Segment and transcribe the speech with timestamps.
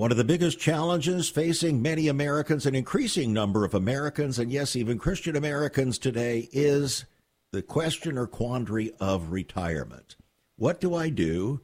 [0.00, 4.74] One of the biggest challenges facing many Americans, an increasing number of Americans, and yes,
[4.74, 7.04] even Christian Americans today, is
[7.52, 10.16] the question or quandary of retirement.
[10.56, 11.60] What do I do?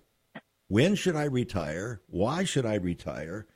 [0.68, 2.02] When should I retire?
[2.08, 3.46] Why should I retire?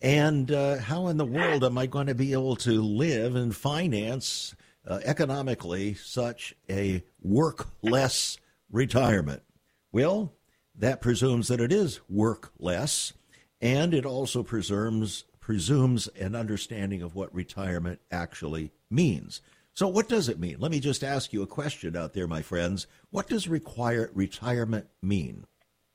[0.00, 3.52] And uh, how in the world am I going to be able to live and
[3.52, 4.54] finance
[4.86, 8.38] uh, economically such a work less
[8.70, 9.42] retirement?
[9.90, 10.32] Well,
[10.76, 13.14] that presumes that it is work less,
[13.62, 19.40] and it also presumes presumes an understanding of what retirement actually means.
[19.74, 20.56] So, what does it mean?
[20.58, 22.86] Let me just ask you a question out there, my friends.
[23.10, 25.46] What does require retirement mean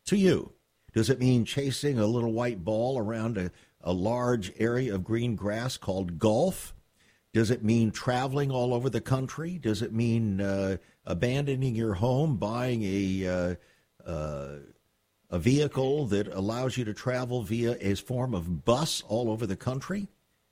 [0.06, 0.54] to you?
[0.94, 5.36] Does it mean chasing a little white ball around a, a large area of green
[5.36, 6.74] grass called golf?
[7.34, 9.60] Does it mean traveling all over the country?
[9.60, 14.56] Does it mean uh, abandoning your home, buying a uh, uh,
[15.30, 19.56] a vehicle that allows you to travel via a form of bus all over the
[19.56, 20.08] country?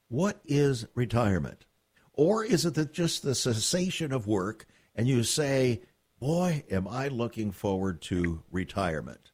[0.08, 1.66] What is retirement?
[2.14, 5.82] Or is it just the cessation of work and you say,
[6.20, 9.32] Boy, am I looking forward to retirement?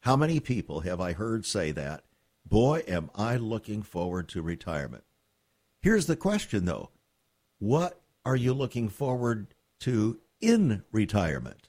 [0.00, 2.04] How many people have I heard say that?
[2.44, 5.04] Boy, am I looking forward to retirement.
[5.80, 6.90] Here's the question, though
[7.58, 11.68] What are you looking forward to in retirement?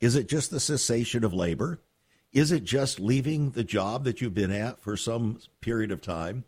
[0.00, 1.80] Is it just the cessation of labor?
[2.38, 6.44] Is it just leaving the job that you've been at for some period of time?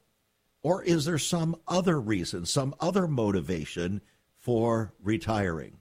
[0.62, 4.00] Or is there some other reason, some other motivation
[4.38, 5.78] for retiring?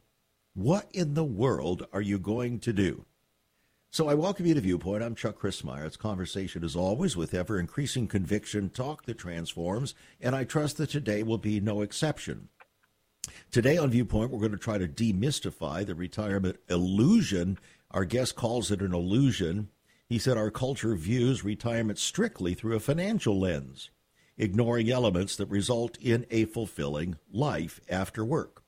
[0.56, 3.06] What in the world are you going to do?
[3.92, 5.04] So I welcome you to Viewpoint.
[5.04, 5.86] I'm Chuck Crismier.
[5.86, 10.90] It's conversation as always with ever increasing conviction, talk that transforms, and I trust that
[10.90, 12.50] today will be no exception.
[13.52, 17.60] Today on Viewpoint, we're going to try to demystify the retirement illusion.
[17.92, 19.70] Our guest calls it an illusion.
[20.10, 23.92] He said our culture views retirement strictly through a financial lens
[24.40, 28.64] ignoring elements that result in a fulfilling life after work.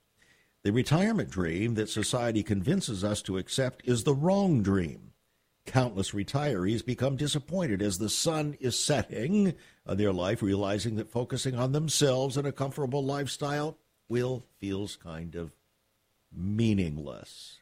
[0.63, 5.13] The retirement dream that society convinces us to accept is the wrong dream.
[5.65, 9.55] Countless retirees become disappointed as the sun is setting
[9.87, 13.77] on their life, realizing that focusing on themselves and a comfortable lifestyle
[14.09, 15.51] will feels kind of
[16.31, 17.60] meaningless.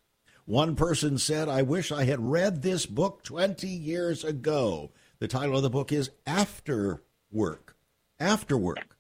[0.50, 4.90] One person said, I wish I had read this book 20 years ago.
[5.20, 7.76] The title of the book is After Work
[8.20, 8.98] after work.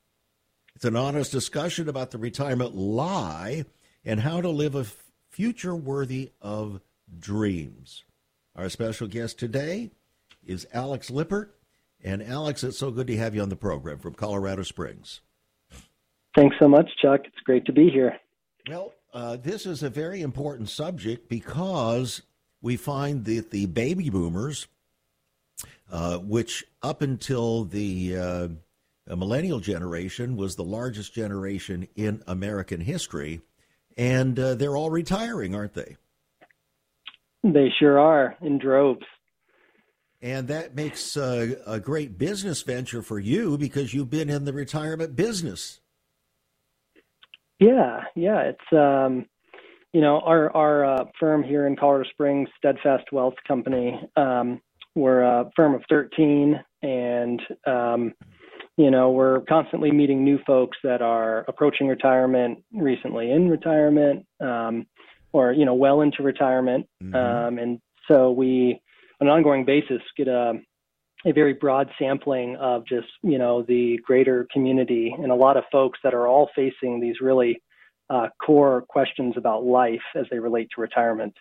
[0.75, 3.65] It's an honest discussion about the retirement lie
[4.05, 4.85] and how to live a
[5.31, 6.81] future worthy of
[7.17, 8.03] dreams.
[8.55, 9.89] Our special guest today
[10.45, 11.55] is Alex Lippert.
[12.03, 15.21] And Alex, it's so good to have you on the program from Colorado Springs.
[16.35, 17.21] Thanks so much, Chuck.
[17.25, 18.17] It's great to be here.
[18.69, 22.21] Well, uh, this is a very important subject because
[22.61, 24.67] we find that the baby boomers,
[25.91, 28.47] uh, which up until the uh,
[29.15, 33.41] millennial generation was the largest generation in American history,
[33.97, 35.95] and uh, they're all retiring, aren't they?
[37.43, 39.05] They sure are in droves.
[40.21, 44.51] And that makes uh, a great business venture for you because you've been in the
[44.51, 45.79] retirement business.
[47.59, 49.25] Yeah, yeah, it's um,
[49.93, 53.99] you know our our uh, firm here in Colorado Springs, Steadfast Wealth Company.
[54.15, 54.61] Um,
[54.95, 58.13] we're a firm of thirteen, and um,
[58.79, 64.87] you know, we're constantly meeting new folks that are approaching retirement, recently in retirement, um,
[65.33, 67.13] or you know, well into retirement, mm-hmm.
[67.13, 68.81] um, and so we,
[69.19, 70.53] on an ongoing basis, get a
[71.25, 75.63] a very broad sampling of just you know the greater community and a lot of
[75.71, 77.61] folks that are all facing these really
[78.09, 81.33] uh, core questions about life as they relate to retirement.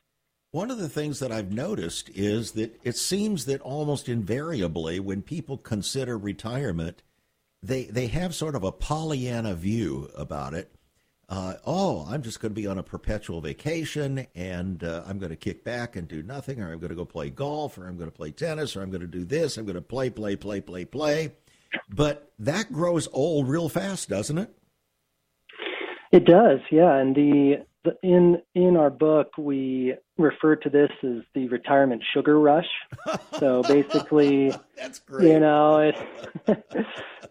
[0.50, 5.22] One of the things that I've noticed is that it seems that almost invariably, when
[5.22, 7.02] people consider retirement,
[7.62, 10.72] they they have sort of a Pollyanna view about it.
[11.28, 15.30] Uh, oh, I'm just going to be on a perpetual vacation and uh, I'm going
[15.30, 17.98] to kick back and do nothing, or I'm going to go play golf, or I'm
[17.98, 19.58] going to play tennis, or I'm going to do this.
[19.58, 21.32] I'm going to play, play, play, play, play.
[21.90, 24.54] But that grows old real fast, doesn't it?
[26.12, 26.96] It does, yeah.
[26.96, 27.66] And the
[28.02, 32.66] in in our book we refer to this as the retirement sugar rush.
[33.38, 35.28] So basically, that's great.
[35.28, 36.64] You know, it,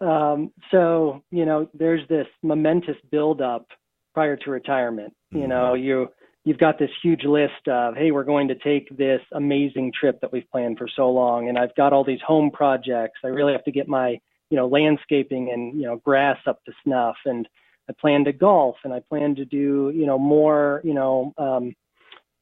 [0.00, 3.66] um, so you know, there's this momentous buildup
[4.14, 5.12] prior to retirement.
[5.32, 5.42] Mm-hmm.
[5.42, 6.08] You know, you
[6.44, 10.32] you've got this huge list of hey, we're going to take this amazing trip that
[10.32, 13.20] we've planned for so long, and I've got all these home projects.
[13.24, 14.18] I really have to get my
[14.50, 17.48] you know landscaping and you know grass up to snuff and
[17.88, 21.74] I plan to golf and I plan to do, you know, more, you know, um,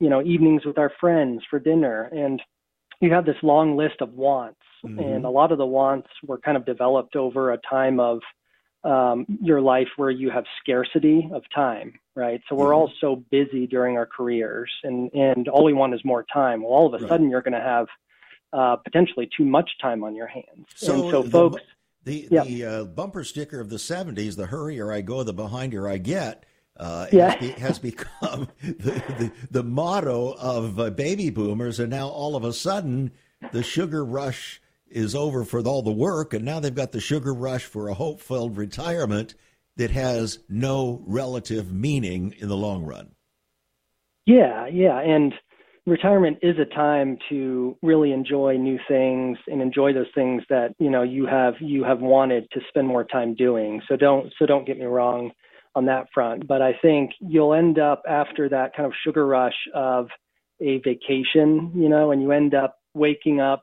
[0.00, 2.10] you know, evenings with our friends for dinner.
[2.12, 2.42] And
[3.00, 4.58] you have this long list of wants.
[4.84, 4.98] Mm-hmm.
[4.98, 8.20] And a lot of the wants were kind of developed over a time of
[8.86, 12.40] um, your life where you have scarcity of time, right?
[12.48, 12.74] So we're mm-hmm.
[12.74, 16.62] all so busy during our careers and, and all we want is more time.
[16.62, 17.08] Well, all of a right.
[17.08, 17.88] sudden you're going to have
[18.52, 20.66] uh, potentially too much time on your hands.
[20.76, 21.62] So, and so the, folks,
[22.04, 22.46] the yep.
[22.46, 26.44] the uh, bumper sticker of the '70s, "The hurrier I go, the behinder I get,"
[26.76, 27.30] uh, yeah.
[27.30, 32.36] has, be, has, become the, the, the motto of uh, baby boomers, and now all
[32.36, 33.10] of a sudden,
[33.52, 37.34] the sugar rush is over for all the work, and now they've got the sugar
[37.34, 39.34] rush for a hope-filled retirement
[39.76, 43.10] that has no relative meaning in the long run.
[44.24, 45.32] Yeah, yeah, and
[45.86, 50.90] retirement is a time to really enjoy new things and enjoy those things that you
[50.90, 54.66] know you have you have wanted to spend more time doing so don't so don't
[54.66, 55.30] get me wrong
[55.76, 59.54] on that front but i think you'll end up after that kind of sugar rush
[59.74, 60.08] of
[60.60, 63.62] a vacation you know and you end up waking up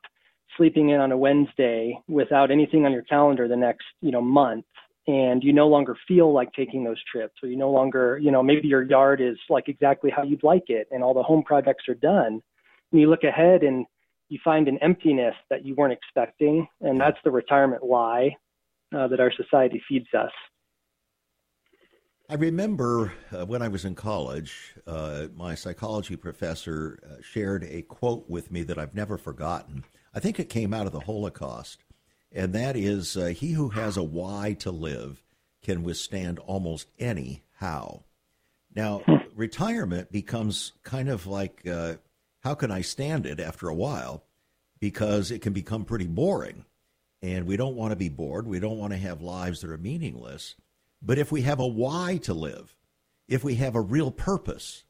[0.58, 4.66] sleeping in on a wednesday without anything on your calendar the next you know month
[5.08, 8.42] and you no longer feel like taking those trips or you no longer you know
[8.42, 11.84] maybe your yard is like exactly how you'd like it and all the home projects
[11.90, 12.42] are done
[12.92, 13.86] and you look ahead and
[14.30, 18.36] you find an emptiness that you weren't expecting and that's the retirement lie
[18.96, 20.32] uh, that our society feeds us
[22.30, 27.81] I remember uh, when I was in college, uh, my psychology professor uh, shared a
[27.84, 29.84] quote with me that I've never forgotten.
[30.14, 31.84] I think it came out of the Holocaust
[32.34, 35.22] and that is uh, he who has a why to live
[35.62, 38.04] can withstand almost any how.
[38.76, 39.02] Now,
[39.36, 41.96] retirement becomes kind of like uh,
[42.42, 44.24] how can I stand it after a while?
[44.80, 46.66] Because it can become pretty boring.
[47.22, 48.48] And we don't want to be bored.
[48.48, 50.56] We don't want to have lives that are meaningless.
[51.04, 52.76] But if we have a why to live,
[53.28, 54.86] if we have a real purpose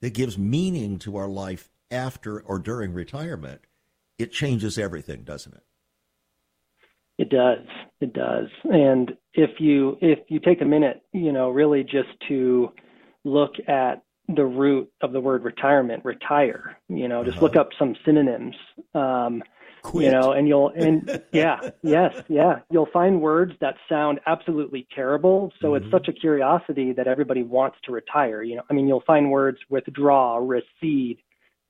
[0.00, 3.60] that gives meaning to our life after or during retirement,
[4.18, 5.62] it changes everything, doesn't it?
[7.18, 7.66] It does.
[8.00, 8.48] It does.
[8.64, 12.72] And if you if you take a minute, you know, really just to
[13.24, 17.46] look at the root of the word retirement, retire, you know, just uh-huh.
[17.46, 18.54] look up some synonyms.
[18.94, 19.42] Um,
[19.86, 20.06] Quit.
[20.06, 25.52] You know, and you'll and yeah, yes, yeah, you'll find words that sound absolutely terrible.
[25.60, 25.84] So mm-hmm.
[25.84, 28.42] it's such a curiosity that everybody wants to retire.
[28.42, 31.18] You know, I mean, you'll find words withdraw, recede,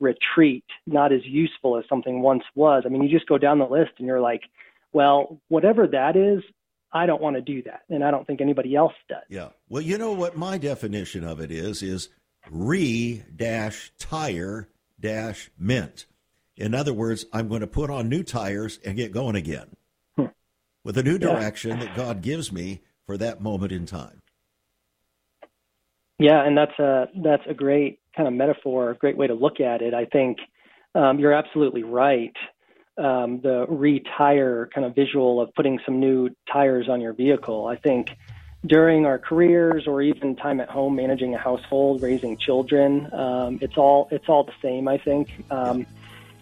[0.00, 2.84] retreat, not as useful as something once was.
[2.86, 4.44] I mean, you just go down the list and you're like,
[4.94, 6.42] well, whatever that is,
[6.90, 9.24] I don't want to do that, and I don't think anybody else does.
[9.28, 9.48] Yeah.
[9.68, 12.08] Well, you know what my definition of it is is
[12.50, 16.06] re dash tire dash mint.
[16.56, 19.76] In other words, I'm going to put on new tires and get going again
[20.16, 20.26] hmm.
[20.84, 21.84] with a new direction yeah.
[21.84, 24.22] that God gives me for that moment in time.
[26.18, 29.60] Yeah, and that's a that's a great kind of metaphor, a great way to look
[29.60, 29.92] at it.
[29.92, 30.38] I think
[30.94, 32.32] um, you're absolutely right
[32.98, 37.66] um, the retire kind of visual of putting some new tires on your vehicle.
[37.66, 38.16] I think
[38.64, 43.76] during our careers or even time at home managing a household, raising children, um, it's
[43.76, 44.88] all it's all the same.
[44.88, 45.86] I think, um,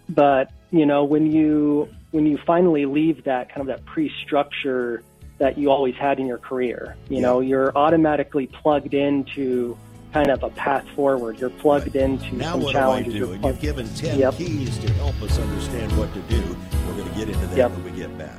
[0.08, 5.02] but you know when you when you finally leave that kind of that pre-structure
[5.38, 7.22] that you always had in your career, you yeah.
[7.22, 9.76] know you're automatically plugged into
[10.14, 11.38] kind of a path forward.
[11.40, 12.04] You're plugged right.
[12.04, 13.14] into now some what challenges.
[13.14, 13.32] do I do?
[13.32, 14.34] And you've given 10 yep.
[14.36, 16.56] keys to help us understand what to do.
[16.86, 17.70] We're going to get into that yep.
[17.72, 18.38] when we get back.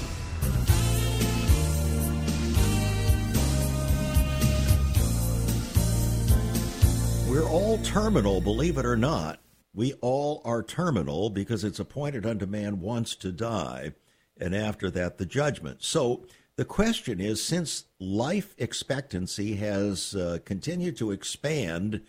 [7.41, 9.39] We're all terminal, believe it or not.
[9.73, 13.93] We all are terminal because it's appointed unto man once to die,
[14.39, 15.81] and after that, the judgment.
[15.81, 22.03] So the question is since life expectancy has uh, continued to expand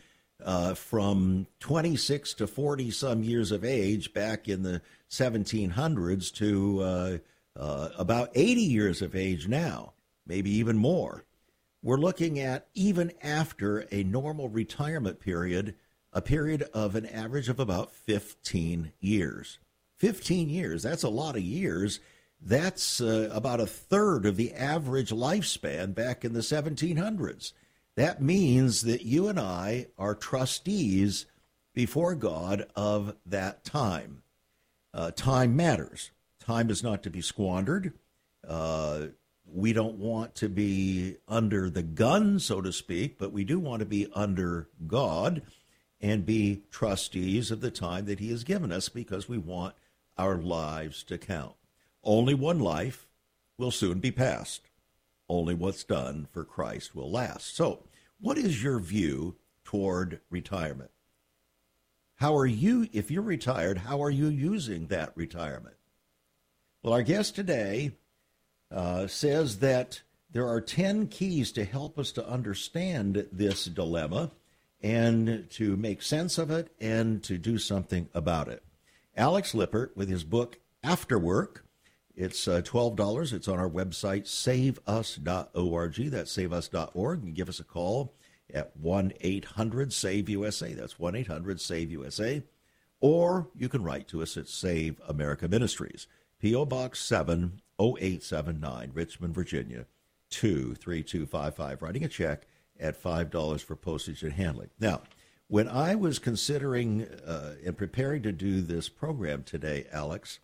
[0.45, 7.19] uh, from 26 to 40 some years of age back in the 1700s to uh,
[7.59, 9.95] uh, about 80 years of age now,
[10.27, 11.25] maybe even more.
[11.83, 15.75] We're looking at, even after a normal retirement period,
[16.13, 19.59] a period of an average of about 15 years.
[19.97, 21.99] 15 years, that's a lot of years.
[22.41, 27.53] That's uh, about a third of the average lifespan back in the 1700s.
[27.97, 31.27] That means that you and I are trustees
[31.75, 34.23] before God of that time.
[34.95, 36.11] Uh, time matters.
[36.41, 37.93] Time is not to be squandered.
[38.47, 39.07] Uh,
[39.55, 43.81] we don't want to be under the gun, so to speak, but we do want
[43.81, 45.43] to be under God
[46.01, 49.75] and be trustees of the time that He has given us because we want
[50.19, 51.55] our lives to count.
[52.03, 53.07] Only one life
[53.57, 54.63] will soon be passed.
[55.29, 57.55] Only what's done for Christ will last.
[57.55, 57.85] So,
[58.21, 60.91] what is your view toward retirement?
[62.17, 65.77] How are you, if you're retired, how are you using that retirement?
[66.83, 67.93] Well, our guest today
[68.73, 74.31] uh, says that there are 10 keys to help us to understand this dilemma
[74.81, 78.63] and to make sense of it and to do something about it.
[79.17, 81.65] Alex Lippert with his book After Work.
[82.15, 83.33] It's uh, $12.
[83.33, 85.95] It's on our website, saveus.org.
[86.11, 87.21] That's saveus.org.
[87.21, 88.15] Can give us a call
[88.53, 90.73] at 1 800 SAVE USA.
[90.75, 92.43] That's 1 800 SAVE USA.
[93.01, 96.07] Or you can write to us at Save America Ministries,
[96.39, 96.67] P.O.
[96.67, 97.01] Box
[97.83, 99.87] 70879, Richmond, Virginia
[100.31, 101.83] 23255.
[101.83, 102.47] Writing a check
[102.79, 104.71] at $5 for postage and handling.
[104.79, 105.03] Now,
[105.49, 110.39] when I was considering uh, and preparing to do this program today, Alex,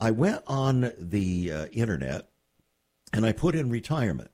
[0.00, 2.28] I went on the uh, internet
[3.12, 4.30] and I put in retirement.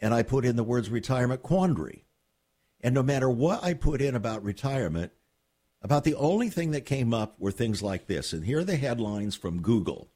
[0.00, 2.04] And I put in the words retirement quandary.
[2.80, 5.12] And no matter what I put in about retirement,
[5.82, 8.32] about the only thing that came up were things like this.
[8.32, 10.08] And here are the headlines from Google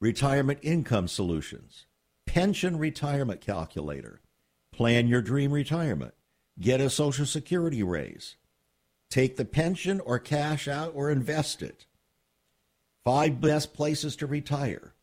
[0.00, 1.86] Retirement Income Solutions,
[2.26, 4.20] Pension Retirement Calculator,
[4.72, 6.14] Plan Your Dream Retirement,
[6.58, 8.36] Get a Social Security raise,
[9.10, 11.86] Take the pension or cash out or invest it,
[13.04, 14.94] Five Best Places to Retire,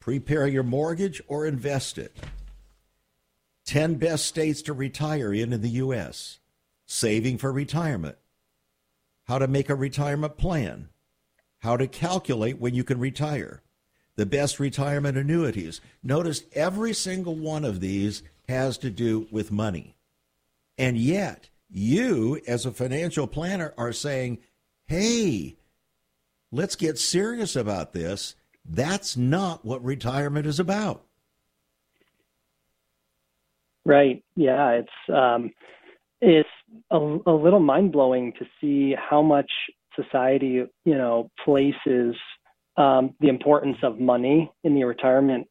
[0.00, 2.16] Prepare your mortgage or invest it.
[3.66, 6.38] 10 best states to retire in in the U.S.
[6.86, 8.16] Saving for retirement.
[9.26, 10.88] How to make a retirement plan.
[11.60, 13.62] How to calculate when you can retire.
[14.16, 15.80] The best retirement annuities.
[16.02, 19.96] Notice every single one of these has to do with money.
[20.76, 24.38] And yet, you, as a financial planner, are saying,
[24.86, 25.56] hey,
[26.50, 28.34] let's get serious about this
[28.68, 31.04] that's not what retirement is about.
[33.84, 34.22] Right.
[34.36, 34.70] Yeah.
[34.70, 35.50] It's um,
[36.20, 36.48] it's
[36.90, 39.50] a, a little mind blowing to see how much
[39.94, 42.16] society, you know, places
[42.76, 45.46] um, the importance of money in the retirement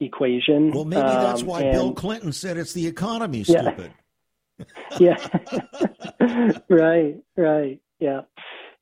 [0.00, 0.72] equation.
[0.72, 3.92] Well, maybe that's um, why and, Bill Clinton said it's the economy, stupid.
[4.98, 5.16] Yeah.
[6.20, 6.58] yeah.
[6.68, 7.16] right.
[7.36, 7.80] Right.
[7.98, 8.22] Yeah.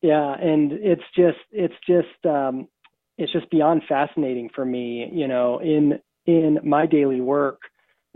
[0.00, 0.34] Yeah.
[0.34, 2.68] And it's just it's just um,
[3.16, 5.10] it's just beyond fascinating for me.
[5.12, 7.60] You know, in in my daily work,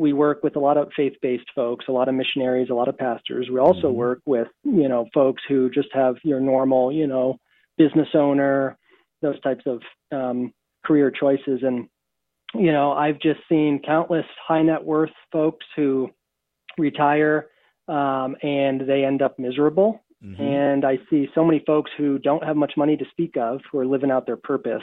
[0.03, 2.99] we work with a lot of faith-based folks, a lot of missionaries, a lot of
[2.99, 3.49] pastors.
[3.51, 3.97] We also mm-hmm.
[3.97, 7.39] work with you know folks who just have your normal you know
[7.79, 8.77] business owner,
[9.23, 9.81] those types of
[10.11, 10.53] um,
[10.85, 11.89] career choices, and
[12.55, 16.11] you know I've just seen countless high net worth folks who
[16.77, 17.47] retire
[17.89, 20.43] um, and they end up miserable Mm-hmm.
[20.43, 23.79] And I see so many folks who don't have much money to speak of who
[23.79, 24.83] are living out their purpose.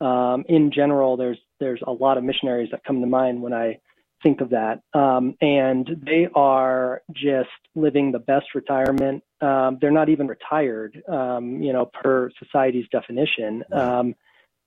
[0.00, 3.78] Um, in general, there's there's a lot of missionaries that come to mind when I
[4.22, 9.22] think of that, um, and they are just living the best retirement.
[9.40, 13.64] Um, they're not even retired, um, you know, per society's definition.
[13.72, 14.14] Um,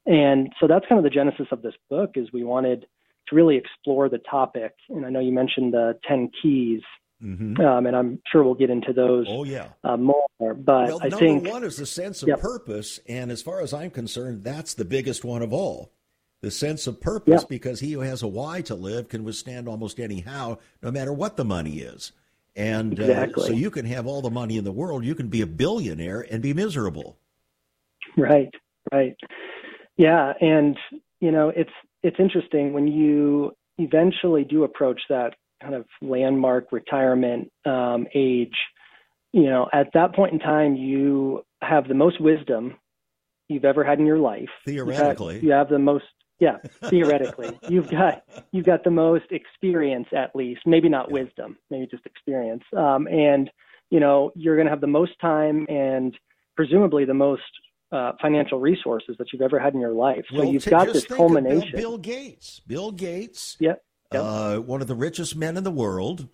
[0.05, 2.11] and so that's kind of the genesis of this book.
[2.15, 2.85] Is we wanted
[3.27, 6.81] to really explore the topic, and I know you mentioned the ten keys
[7.23, 7.61] Mm-hmm.
[7.61, 9.27] Um, and I'm sure we'll get into those.
[9.29, 10.25] Oh yeah, uh, more.
[10.39, 12.39] But well, I number think one is the sense of yep.
[12.39, 15.93] purpose, and as far as I'm concerned, that's the biggest one of all.
[16.41, 17.49] The sense of purpose, yep.
[17.49, 21.13] because he who has a why to live can withstand almost any how, no matter
[21.13, 22.11] what the money is.
[22.55, 23.43] And exactly.
[23.43, 25.47] uh, so you can have all the money in the world, you can be a
[25.47, 27.17] billionaire and be miserable.
[28.17, 28.49] Right,
[28.91, 29.15] right,
[29.97, 30.77] yeah, and
[31.19, 31.71] you know it's
[32.03, 38.55] it's interesting when you eventually do approach that kind of landmark retirement um, age,
[39.31, 42.75] you know, at that point in time, you have the most wisdom
[43.47, 44.49] you've ever had in your life.
[44.65, 46.05] Theoretically, you have the most
[46.41, 46.57] yeah,
[46.89, 51.21] theoretically, you've got you've got the most experience at least, maybe not yeah.
[51.21, 52.63] wisdom, maybe just experience.
[52.75, 53.49] Um, and
[53.91, 56.17] you know, you're going to have the most time and
[56.55, 57.43] presumably the most
[57.91, 60.25] uh, financial resources that you've ever had in your life.
[60.31, 61.73] So well, you've got this culmination.
[61.73, 63.83] Bill, Bill, Gates, Bill Gates, yep.
[64.11, 64.23] Yep.
[64.23, 66.27] Uh, one of the richest men in the world,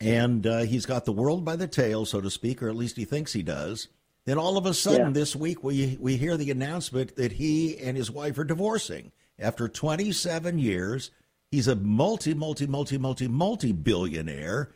[0.00, 2.96] and uh, he's got the world by the tail, so to speak, or at least
[2.96, 3.88] he thinks he does.
[4.24, 5.12] Then all of a sudden, yeah.
[5.12, 9.68] this week, we we hear the announcement that he and his wife are divorcing after
[9.68, 11.10] 27 years,
[11.50, 14.72] he's a multi, multi, multi, multi, multi billionaire.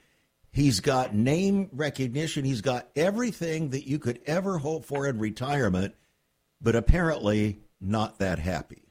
[0.53, 2.45] He's got name recognition.
[2.45, 5.95] He's got everything that you could ever hope for in retirement,
[6.61, 8.83] but apparently not that happy.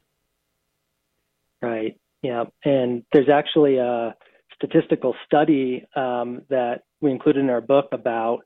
[1.61, 1.99] Right.
[2.21, 2.45] Yeah.
[2.63, 4.15] And there's actually a
[4.55, 8.43] statistical study um, that we included in our book about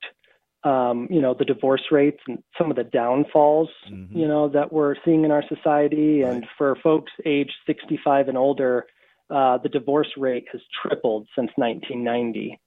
[0.64, 4.18] um, you know, the divorce rates and some of the downfalls, mm-hmm.
[4.18, 6.22] you know, that we're seeing in our society.
[6.22, 6.32] Right.
[6.32, 8.86] And for folks age 65 and older,
[9.30, 12.60] uh, the divorce rate has tripled since 1990.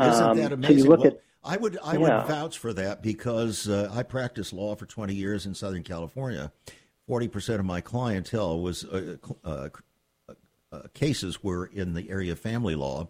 [0.00, 0.78] Isn't um, that amazing?
[0.78, 1.98] So you look well, at, I would I yeah.
[1.98, 6.52] would vouch for that because uh, I practiced law for 20 years in Southern California.
[7.08, 9.68] 40% of my clientele was uh, uh,
[10.70, 13.08] uh, cases were in the area of family law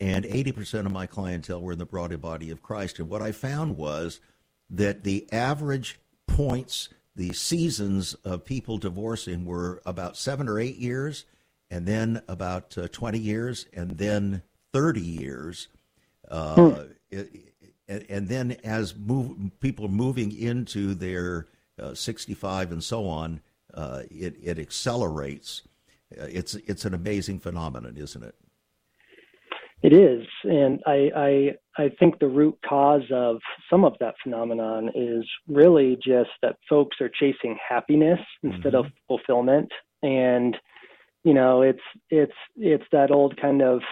[0.00, 2.98] and 80% of my clientele were in the broader body of Christ.
[2.98, 4.20] And what I found was
[4.70, 11.24] that the average points, the seasons of people divorcing were about seven or eight years,
[11.70, 15.68] and then about uh, 20 years, and then 30 years.
[16.30, 17.16] Uh, hmm.
[17.88, 21.46] and, and, then as move, people moving into their
[21.80, 23.40] uh, 65 and so on,
[23.74, 25.62] uh, it, it accelerates.
[26.18, 28.34] Uh, it's, it's an amazing phenomenon, isn't it?
[29.82, 33.38] It is, and I, I I think the root cause of
[33.70, 38.86] some of that phenomenon is really just that folks are chasing happiness instead mm-hmm.
[38.86, 39.70] of fulfillment,
[40.02, 40.56] and
[41.22, 43.82] you know it's it's it's that old kind of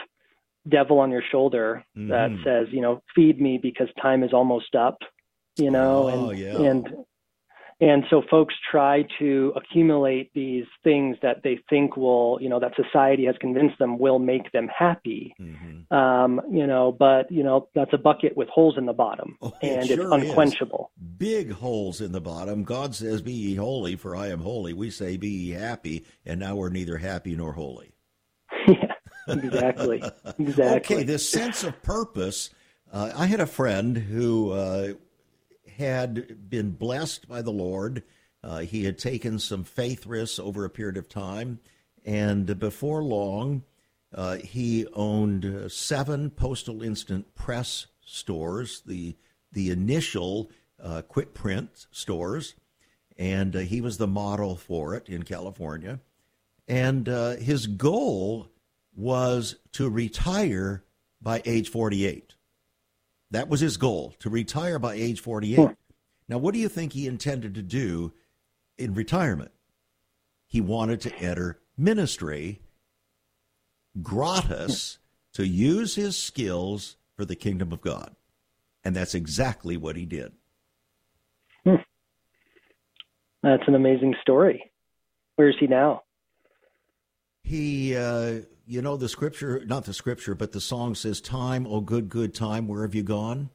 [0.68, 2.10] devil on your shoulder mm-hmm.
[2.10, 4.98] that says you know feed me because time is almost up,
[5.56, 6.60] you know, oh, and yeah.
[6.62, 6.88] and
[7.78, 12.72] and so folks try to accumulate these things that they think will, you know, that
[12.74, 15.34] society has convinced them will make them happy.
[15.38, 15.94] Mm-hmm.
[15.94, 19.52] Um, you know, but you know that's a bucket with holes in the bottom, oh,
[19.60, 20.90] and sure it's unquenchable.
[20.96, 21.18] Is.
[21.18, 22.64] Big holes in the bottom.
[22.64, 26.40] God says, "Be ye holy, for I am holy." We say, "Be ye happy," and
[26.40, 27.92] now we're neither happy nor holy.
[28.66, 28.92] yeah,
[29.28, 30.02] exactly.
[30.38, 30.96] exactly.
[30.96, 32.50] Okay, this sense of purpose.
[32.90, 34.92] Uh, I had a friend who uh,
[35.76, 38.02] had been blessed by the Lord.
[38.42, 41.58] Uh, he had taken some faith risks over a period of time,
[42.04, 43.62] and before long,
[44.14, 49.16] uh, he owned seven postal instant press stores, the
[49.52, 50.50] the initial
[50.82, 52.54] uh, quick print stores,
[53.16, 56.00] and uh, he was the model for it in California.
[56.68, 58.50] And uh, his goal
[58.94, 60.84] was to retire
[61.20, 62.35] by age 48.
[63.30, 65.70] That was his goal to retire by age 48.
[66.28, 68.12] Now, what do you think he intended to do
[68.78, 69.52] in retirement?
[70.46, 72.60] He wanted to enter ministry
[74.02, 74.98] gratis
[75.34, 78.14] to use his skills for the kingdom of God.
[78.84, 80.32] And that's exactly what he did.
[81.64, 81.76] Hmm.
[83.42, 84.70] That's an amazing story.
[85.36, 86.02] Where is he now?
[87.42, 91.80] He, uh, you know, the scripture, not the scripture, but the song says, Time, oh
[91.80, 93.50] good, good time, where have you gone?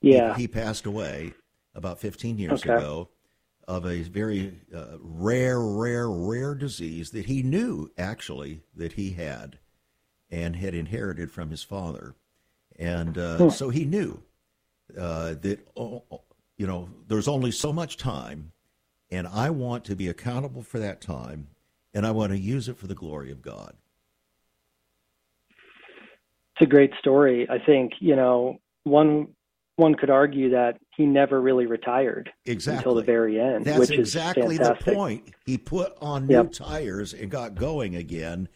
[0.00, 0.34] Yeah.
[0.34, 1.34] He, he passed away
[1.74, 2.74] about 15 years okay.
[2.74, 3.08] ago
[3.68, 9.58] of a very uh, rare, rare, rare disease that he knew actually that he had
[10.30, 12.14] and had inherited from his father.
[12.78, 13.48] And uh, hmm.
[13.48, 14.22] so he knew
[14.98, 16.22] uh, that, oh, oh,
[16.56, 18.52] you know, there's only so much time,
[19.10, 21.48] and I want to be accountable for that time,
[21.92, 23.74] and I want to use it for the glory of God.
[26.56, 27.46] It's a great story.
[27.50, 29.28] I think, you know, one
[29.76, 32.78] one could argue that he never really retired exactly.
[32.78, 33.66] until the very end.
[33.66, 35.34] That's exactly the point.
[35.44, 36.52] He put on new yep.
[36.52, 38.48] tires and got going again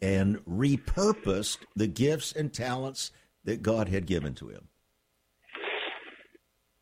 [0.00, 3.12] and repurposed the gifts and talents
[3.44, 4.68] that God had given to him.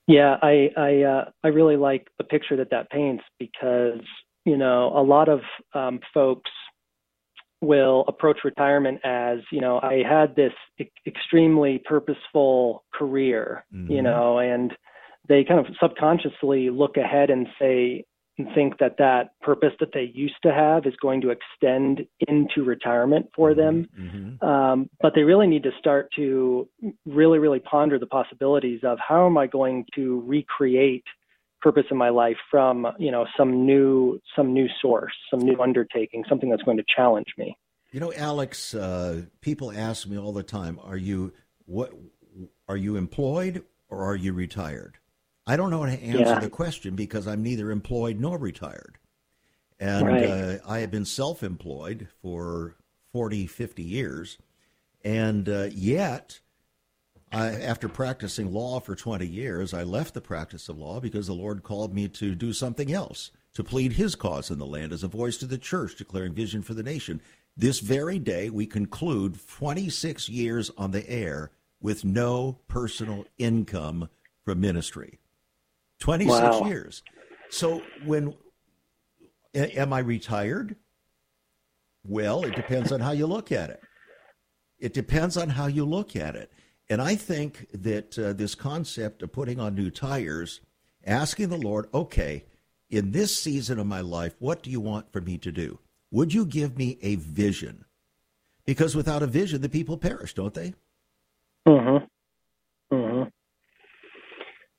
[0.07, 4.03] Yeah, I I uh, I really like the picture that that paints because
[4.45, 5.41] you know a lot of
[5.73, 6.51] um, folks
[7.65, 13.91] will approach retirement as you know i had this e- extremely purposeful career mm-hmm.
[13.91, 14.73] you know and
[15.29, 18.05] they kind of subconsciously look ahead and say
[18.37, 22.65] and think that that purpose that they used to have is going to extend into
[22.65, 23.61] retirement for mm-hmm.
[23.61, 24.47] them mm-hmm.
[24.47, 26.69] um, but they really need to start to
[27.07, 31.05] really really ponder the possibilities of how am i going to recreate
[31.65, 36.23] purpose in my life from you know some new some new source, some new undertaking,
[36.29, 37.57] something that's going to challenge me.
[37.91, 41.33] You know, Alex, uh, people ask me all the time, "Are you
[41.65, 41.93] what?
[42.69, 44.99] Are you employed or are you retired?"
[45.47, 46.39] I don't know how to answer yeah.
[46.39, 48.99] the question because I'm neither employed nor retired.
[49.79, 50.25] And right.
[50.25, 52.77] uh, I have been self employed for
[53.13, 54.39] 40, 50 years.
[55.05, 56.41] And uh, yet,
[57.35, 61.33] I, after practicing law for 20 years, I left the practice of law because the
[61.33, 65.03] Lord called me to do something else, to plead His cause in the land as
[65.03, 67.21] a voice to the church, declaring vision for the nation.
[67.57, 74.09] This very day, we conclude 26 years on the air with no personal income
[74.45, 75.19] from ministry.
[75.99, 76.67] 26 wow.
[76.67, 77.03] years.
[77.51, 78.35] So when
[79.55, 80.77] am I retired?
[82.05, 83.83] Well, it depends on how you look at it.
[84.79, 86.53] It depends on how you look at it.
[86.89, 90.61] And I think that uh, this concept of putting on new tires,
[91.07, 92.45] asking the Lord, okay,
[92.91, 95.79] in this season of my life, what do you want for me to do?
[96.11, 97.85] Would you give me a vision?
[98.67, 100.75] Because without a vision, the people perish, don't they?
[101.67, 102.05] Mm-hmm.
[102.95, 103.29] Mm-hmm.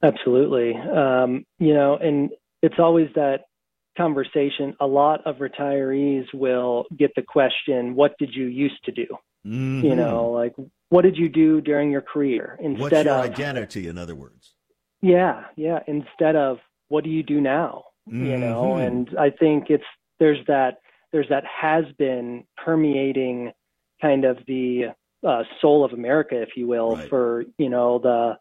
[0.04, 0.76] Absolutely.
[0.76, 2.30] Um, you know, and
[2.62, 3.46] it's always that
[3.98, 4.76] conversation.
[4.80, 9.08] A lot of retirees will get the question, "What did you used to do?"
[9.46, 9.86] Mm-hmm.
[9.86, 10.54] You know, like
[10.90, 12.58] what did you do during your career?
[12.60, 14.54] Instead What's your of identity, in other words.
[15.02, 15.80] Yeah, yeah.
[15.88, 17.86] Instead of what do you do now?
[18.10, 18.26] Mm-hmm.
[18.26, 19.84] You know, and I think it's
[20.20, 20.78] there's that
[21.12, 23.52] there's that has been permeating
[24.02, 24.94] kind of the
[25.26, 27.10] uh, soul of America, if you will, right.
[27.10, 28.38] for you know the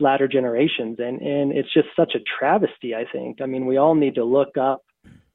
[0.00, 3.94] latter generations and and it's just such a travesty i think i mean we all
[3.94, 4.82] need to look up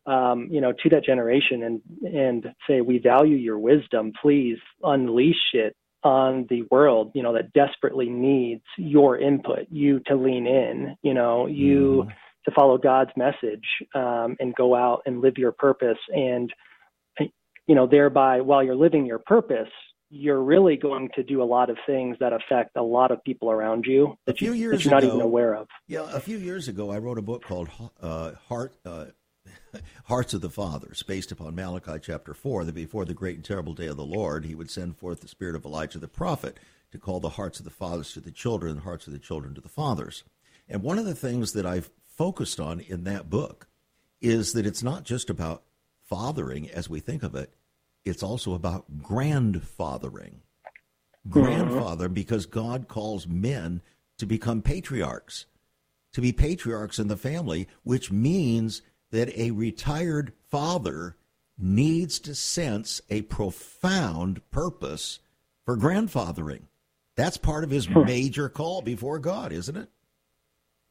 [0.06, 1.82] um, you know to that generation and
[2.14, 7.54] and say we value your wisdom please unleash it on the world you know that
[7.54, 12.14] desperately needs your input you to lean in you know you mm.
[12.46, 16.52] to follow god's message um, and go out and live your purpose and
[17.20, 19.70] you know thereby while you're living your purpose
[20.10, 23.50] you're really going to do a lot of things that affect a lot of people
[23.50, 25.68] around you that, a few you, years that you're ago, not even aware of.
[25.88, 28.76] Yeah, a few years ago, I wrote a book called uh, Heart.
[28.86, 29.06] Uh,
[30.06, 33.74] Hearts of the Fathers, based upon Malachi chapter 4, that before the great and terrible
[33.74, 36.60] day of the Lord, he would send forth the spirit of Elijah the prophet
[36.92, 39.20] to call the hearts of the fathers to the children and the hearts of the
[39.20, 40.24] children to the fathers.
[40.70, 43.68] And one of the things that I've focused on in that book
[44.22, 45.64] is that it's not just about
[46.08, 47.54] fathering as we think of it,
[48.06, 50.36] it's also about grandfathering.
[51.30, 52.14] Grandfather, uh-huh.
[52.14, 53.82] because God calls men
[54.18, 55.46] to become patriarchs,
[56.14, 58.82] to be patriarchs in the family, which means
[59.14, 61.16] that a retired father
[61.56, 65.20] needs to sense a profound purpose
[65.66, 66.64] for grandfathering.
[67.16, 69.88] That's part of his major call before God, isn't it?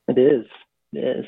[0.07, 0.47] It is.
[0.93, 1.25] It is.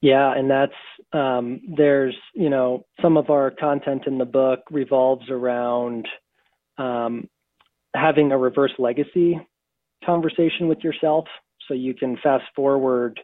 [0.00, 0.72] Yeah, and that's
[1.12, 6.08] um, there's you know some of our content in the book revolves around
[6.78, 7.28] um,
[7.94, 9.38] having a reverse legacy
[10.02, 11.26] conversation with yourself,
[11.68, 13.20] so you can fast forward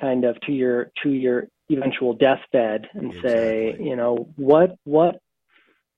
[0.00, 3.30] kind of to your to your eventual deathbed and exactly.
[3.30, 5.20] say, you know, what what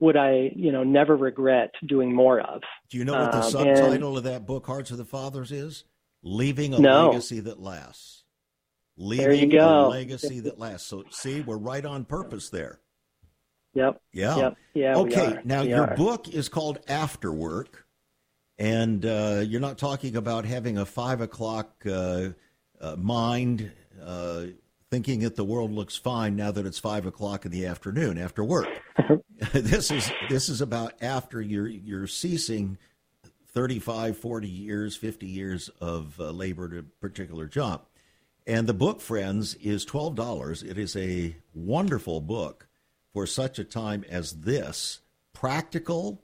[0.01, 2.63] would I, you know, never regret doing more of?
[2.91, 5.53] Do you know what the um, subtitle and, of that book, Hearts of the Fathers,
[5.53, 5.85] is?
[6.23, 7.09] Leaving a no.
[7.09, 8.25] legacy that lasts.
[8.97, 9.87] Leaving there you go.
[9.87, 10.89] a legacy that lasts.
[10.89, 12.81] So see, we're right on purpose there.
[13.75, 14.01] Yep.
[14.13, 14.37] Yeah.
[14.37, 14.57] Yep.
[14.75, 14.97] Yeah.
[14.97, 15.39] Okay.
[15.45, 15.97] Now we your are.
[15.97, 17.87] book is called After Work,
[18.59, 22.29] and uh, you're not talking about having a five o'clock uh,
[22.81, 23.73] uh, mind,
[24.03, 24.45] uh,
[24.95, 28.45] thinking that the world looks fine now that it's five o'clock in the afternoon after
[28.45, 28.69] work.
[29.53, 32.79] this is this is about after you're you're ceasing
[33.49, 37.87] 35, 40 years, 50 years of uh, labor to a particular job.
[38.47, 40.63] And the book, friends, is $12.
[40.63, 42.69] It is a wonderful book
[43.13, 45.01] for such a time as this,
[45.33, 46.23] practical,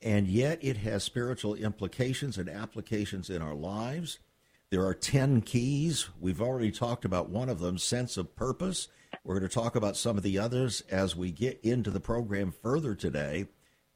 [0.00, 4.20] and yet it has spiritual implications and applications in our lives.
[4.76, 6.10] There are 10 keys.
[6.20, 8.88] We've already talked about one of them, sense of purpose.
[9.24, 12.52] We're going to talk about some of the others as we get into the program
[12.52, 13.46] further today.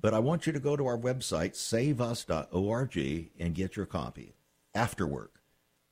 [0.00, 2.96] But I want you to go to our website, saveus.org,
[3.38, 4.32] and get your copy.
[4.74, 5.42] After work.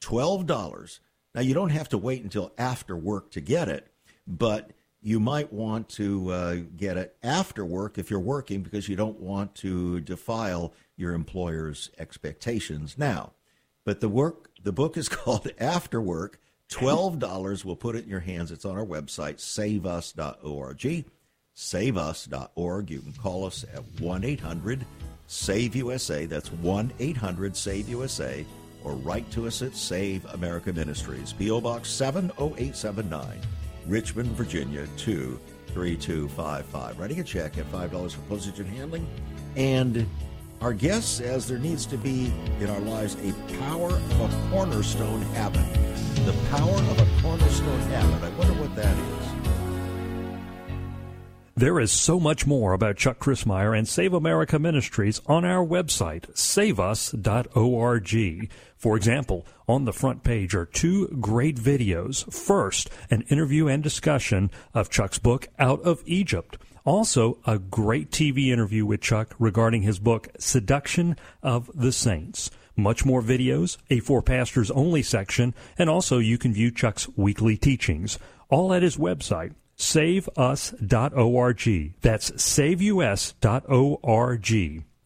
[0.00, 1.00] $12
[1.34, 3.92] now, you don't have to wait until after work to get it,
[4.26, 4.70] but
[5.02, 9.20] you might want to uh, get it after work if you're working because you don't
[9.20, 13.32] want to defile your employer's expectations now.
[13.88, 16.38] But the work, the book is called After Work.
[16.68, 17.64] Twelve dollars.
[17.64, 18.52] We'll put it in your hands.
[18.52, 21.06] It's on our website, saveus.org.
[21.56, 22.90] Saveus.org.
[22.90, 24.84] You can call us at one eight hundred
[25.26, 26.26] save USA.
[26.26, 28.44] That's one eight hundred save USA
[28.84, 31.60] or write to us at Save America Ministries, P.O.
[31.60, 33.40] Box 70879,
[33.86, 36.98] Richmond, Virginia 23255.
[36.98, 39.06] Writing a check at $5 for postage and handling.
[39.56, 40.06] And
[40.60, 45.22] our guest says there needs to be in our lives a power of a cornerstone
[45.34, 45.64] habit.
[46.24, 48.24] The power of a cornerstone habit.
[48.24, 49.28] I wonder what that is.
[51.58, 56.32] There is so much more about Chuck Crismier and Save America Ministries on our website,
[56.32, 57.22] saveus.org.
[58.76, 62.32] For example, on the front page are two great videos.
[62.32, 66.58] First, an interview and discussion of Chuck's book, Out of Egypt.
[66.88, 72.50] Also, a great TV interview with Chuck regarding his book, Seduction of the Saints.
[72.76, 77.58] Much more videos, a For Pastors Only section, and also you can view Chuck's weekly
[77.58, 78.18] teachings.
[78.48, 80.80] All at his website, saveus.org.
[82.00, 83.34] That's saveus.org.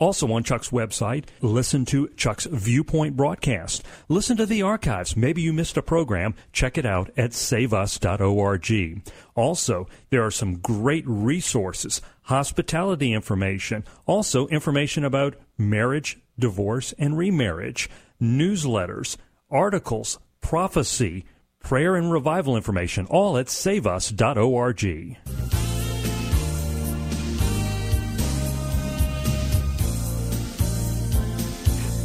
[0.02, 3.84] Also on Chuck's website, listen to Chuck's Viewpoint broadcast.
[4.08, 5.16] Listen to the archives.
[5.16, 6.34] Maybe you missed a program.
[6.52, 9.12] Check it out at saveus.org.
[9.36, 17.88] Also, there are some great resources, hospitality information, also information about marriage, divorce, and remarriage,
[18.20, 19.16] newsletters,
[19.52, 21.24] articles, prophecy,
[21.60, 25.61] prayer and revival information, all at saveus.org.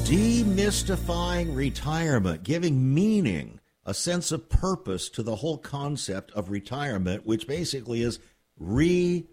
[0.07, 7.45] Demystifying retirement, giving meaning, a sense of purpose to the whole concept of retirement, which
[7.45, 8.19] basically is
[8.57, 9.27] retirement.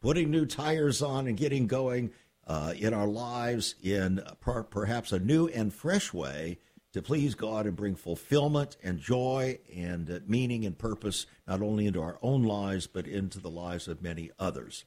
[0.00, 2.12] Putting new tires on and getting going
[2.46, 6.56] uh, in our lives in per- perhaps a new and fresh way
[6.94, 11.84] to please God and bring fulfillment and joy and uh, meaning and purpose not only
[11.84, 14.86] into our own lives but into the lives of many others.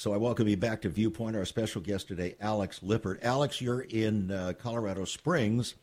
[0.00, 1.36] So I welcome you back to Viewpoint.
[1.36, 3.20] Our special guest today, Alex Lippert.
[3.22, 5.74] Alex, you're in uh, Colorado Springs,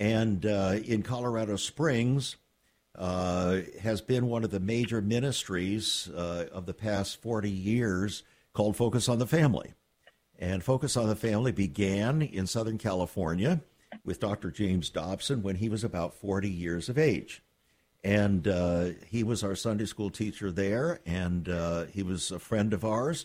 [0.00, 2.34] and uh, in Colorado Springs
[2.98, 8.76] uh, has been one of the major ministries uh, of the past 40 years called
[8.76, 9.74] Focus on the Family.
[10.40, 13.60] And Focus on the Family began in Southern California
[14.04, 14.50] with Dr.
[14.50, 17.44] James Dobson when he was about 40 years of age.
[18.02, 22.72] And uh, he was our Sunday school teacher there, and uh, he was a friend
[22.72, 23.24] of ours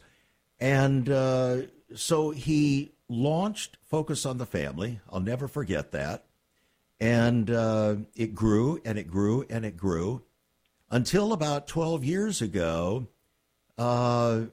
[0.60, 1.62] and uh,
[1.96, 5.00] so he launched Focus on the Family.
[5.10, 6.26] I'll never forget that.
[7.00, 10.24] And uh, it grew and it grew and it grew
[10.90, 13.08] until about 12 years ago.
[13.78, 14.46] Uh,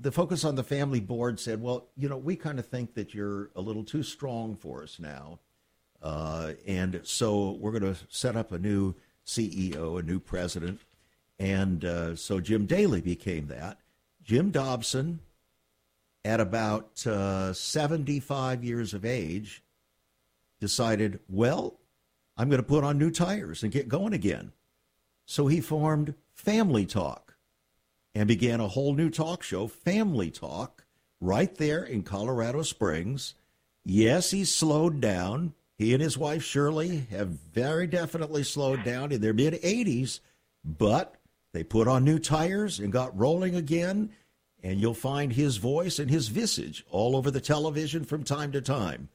[0.00, 3.14] the Focus on the Family board said, well, you know, we kind of think that
[3.14, 5.38] you're a little too strong for us now.
[6.02, 10.80] Uh, and so we're going to set up a new CEO, a new president.
[11.38, 13.78] And uh, so Jim Daly became that.
[14.24, 15.20] Jim Dobson,
[16.24, 19.62] at about uh, 75 years of age,
[20.58, 21.78] decided, well,
[22.36, 24.52] I'm going to put on new tires and get going again.
[25.26, 27.36] So he formed Family Talk
[28.14, 30.84] and began a whole new talk show, Family Talk,
[31.20, 33.34] right there in Colorado Springs.
[33.84, 35.52] Yes, he's slowed down.
[35.76, 40.20] He and his wife Shirley have very definitely slowed down in their mid 80s,
[40.64, 41.16] but
[41.54, 44.10] they put on new tires and got rolling again,
[44.60, 48.60] and you'll find his voice and his visage all over the television from time to
[48.60, 49.08] time.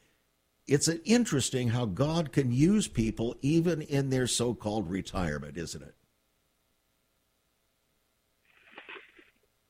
[0.65, 5.95] It's interesting how God can use people even in their so called retirement, isn't it?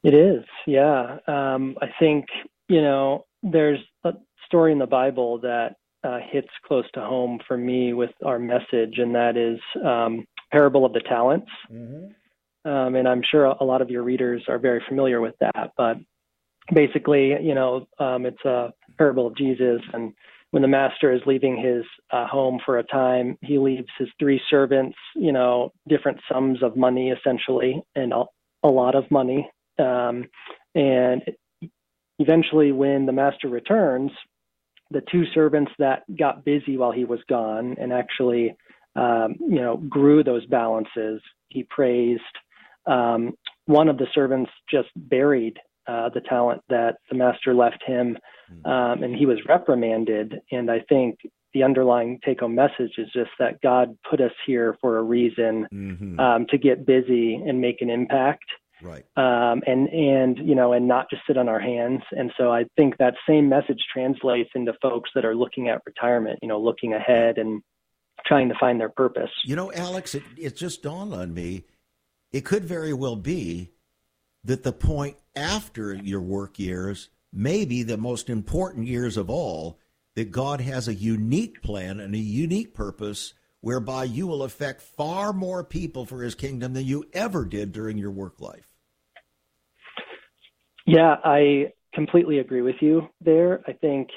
[0.03, 1.17] It is, yeah.
[1.25, 2.27] Um, I think,
[2.67, 4.13] you know, there's a
[4.45, 8.99] story in the Bible that uh, hits close to home for me with our message,
[8.99, 11.49] and that is um, parable of the talents.
[11.73, 12.11] Mm-hmm.
[12.65, 15.71] Um, and I'm sure a lot of your readers are very familiar with that.
[15.77, 15.97] But
[16.73, 19.81] basically, you know, um, it's a parable of Jesus.
[19.93, 20.13] And
[20.51, 24.41] when the master is leaving his uh, home for a time, he leaves his three
[24.49, 28.23] servants, you know, different sums of money essentially, and a,
[28.63, 29.49] a lot of money.
[29.77, 30.27] Um,
[30.75, 31.21] and
[32.19, 34.11] eventually, when the master returns,
[34.91, 38.55] the two servants that got busy while he was gone and actually,
[38.95, 42.21] um, you know, grew those balances, he praised
[42.89, 43.33] um,
[43.65, 48.69] one of the servants just buried uh, the talent that the master left him, hmm.
[48.69, 50.39] um, and he was reprimanded.
[50.51, 51.19] And I think
[51.53, 55.67] the underlying take home message is just that God put us here for a reason
[55.73, 56.19] mm-hmm.
[56.19, 58.45] um, to get busy and make an impact.
[58.81, 59.03] Right.
[59.17, 62.01] Um, and, and, you know, and not just sit on our hands.
[62.11, 66.39] And so I think that same message translates into folks that are looking at retirement,
[66.41, 67.61] you know, looking ahead and
[68.25, 69.31] trying to find their purpose.
[69.43, 71.65] You know, Alex, it, it just dawned on me
[72.31, 73.71] it could very well be
[74.43, 79.79] that the point after your work years may be the most important years of all
[80.15, 85.33] that God has a unique plan and a unique purpose whereby you will affect far
[85.33, 88.67] more people for his kingdom than you ever did during your work life.
[90.85, 93.61] Yeah, I completely agree with you there.
[93.67, 94.09] I think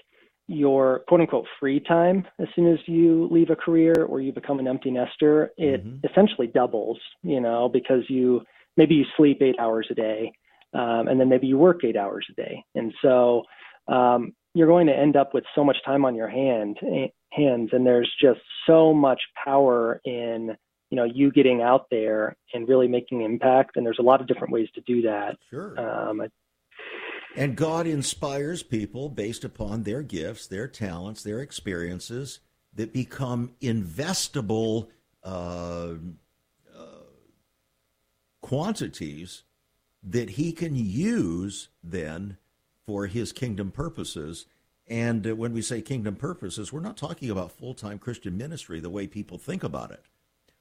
[0.52, 4.58] your quote unquote free time as soon as you leave a career or you become
[4.58, 6.06] an empty nester, it mm-hmm.
[6.06, 8.42] essentially doubles, you know, because you
[8.76, 10.32] maybe you sleep eight hours a day
[10.74, 12.64] um, and then maybe you work eight hours a day.
[12.74, 13.42] And so
[13.88, 17.70] um, you're going to end up with so much time on your hand eh, hands
[17.72, 20.56] and there's just so much power in
[20.90, 24.26] you know you getting out there and really making impact and there's a lot of
[24.26, 26.22] different ways to do that sure um,
[27.36, 32.40] and God inspires people based upon their gifts, their talents, their experiences
[32.74, 34.88] that become investable
[35.22, 35.94] uh,
[36.76, 37.04] uh,
[38.40, 39.44] quantities
[40.02, 42.36] that He can use then
[42.86, 44.46] for His kingdom purposes.
[44.86, 48.80] And uh, when we say kingdom purposes, we're not talking about full time Christian ministry
[48.80, 50.04] the way people think about it.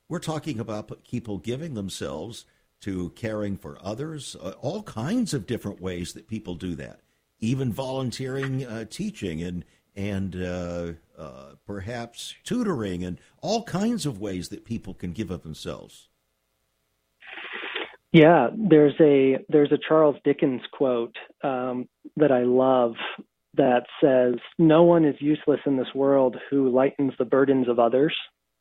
[0.07, 2.45] We're talking about people giving themselves
[2.81, 6.99] to caring for others, uh, all kinds of different ways that people do that,
[7.39, 9.65] even volunteering uh, teaching and
[9.95, 15.43] and uh, uh, perhaps tutoring and all kinds of ways that people can give of
[15.43, 16.07] themselves.
[18.13, 22.95] Yeah, there's a there's a Charles Dickens quote um, that I love
[23.53, 28.13] that says, "No one is useless in this world who lightens the burdens of others,"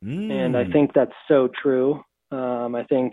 [0.04, 0.30] mm.
[0.30, 2.00] and I think that's so true.
[2.30, 3.12] Um, I think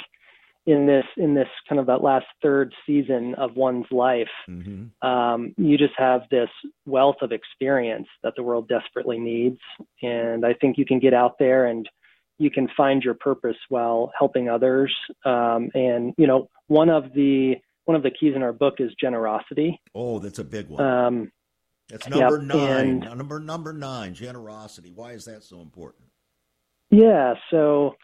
[0.68, 5.08] in this in this kind of that last third season of one's life mm-hmm.
[5.08, 6.50] um, you just have this
[6.86, 9.60] wealth of experience that the world desperately needs.
[10.04, 11.88] And i think you can get out there and
[12.38, 14.94] you can find your purpose while helping others.
[15.26, 18.92] Um, and you know one of the one of the keys in our book is
[19.00, 19.80] generosity.
[19.96, 20.84] Oh that's a big one.
[20.84, 21.32] Um,
[21.90, 23.04] that's number yep, nine.
[23.04, 24.92] and, number number nine generosity.
[24.94, 26.04] Why is that so important?
[26.90, 27.96] Yeah so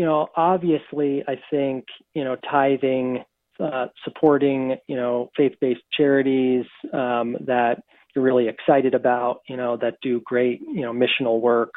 [0.00, 1.84] you know, obviously, I think,
[2.14, 3.22] you know, tithing,
[3.62, 7.82] uh, supporting, you know, faith-based charities um, that
[8.14, 11.74] you're really excited about, you know, that do great, you know, missional work.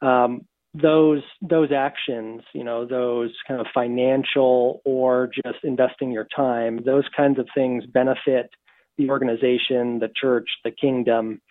[0.00, 6.80] Um, those those actions, you know, those kind of financial or just investing your time,
[6.86, 8.48] those kinds of things benefit
[8.96, 11.42] the organization, the church, the kingdom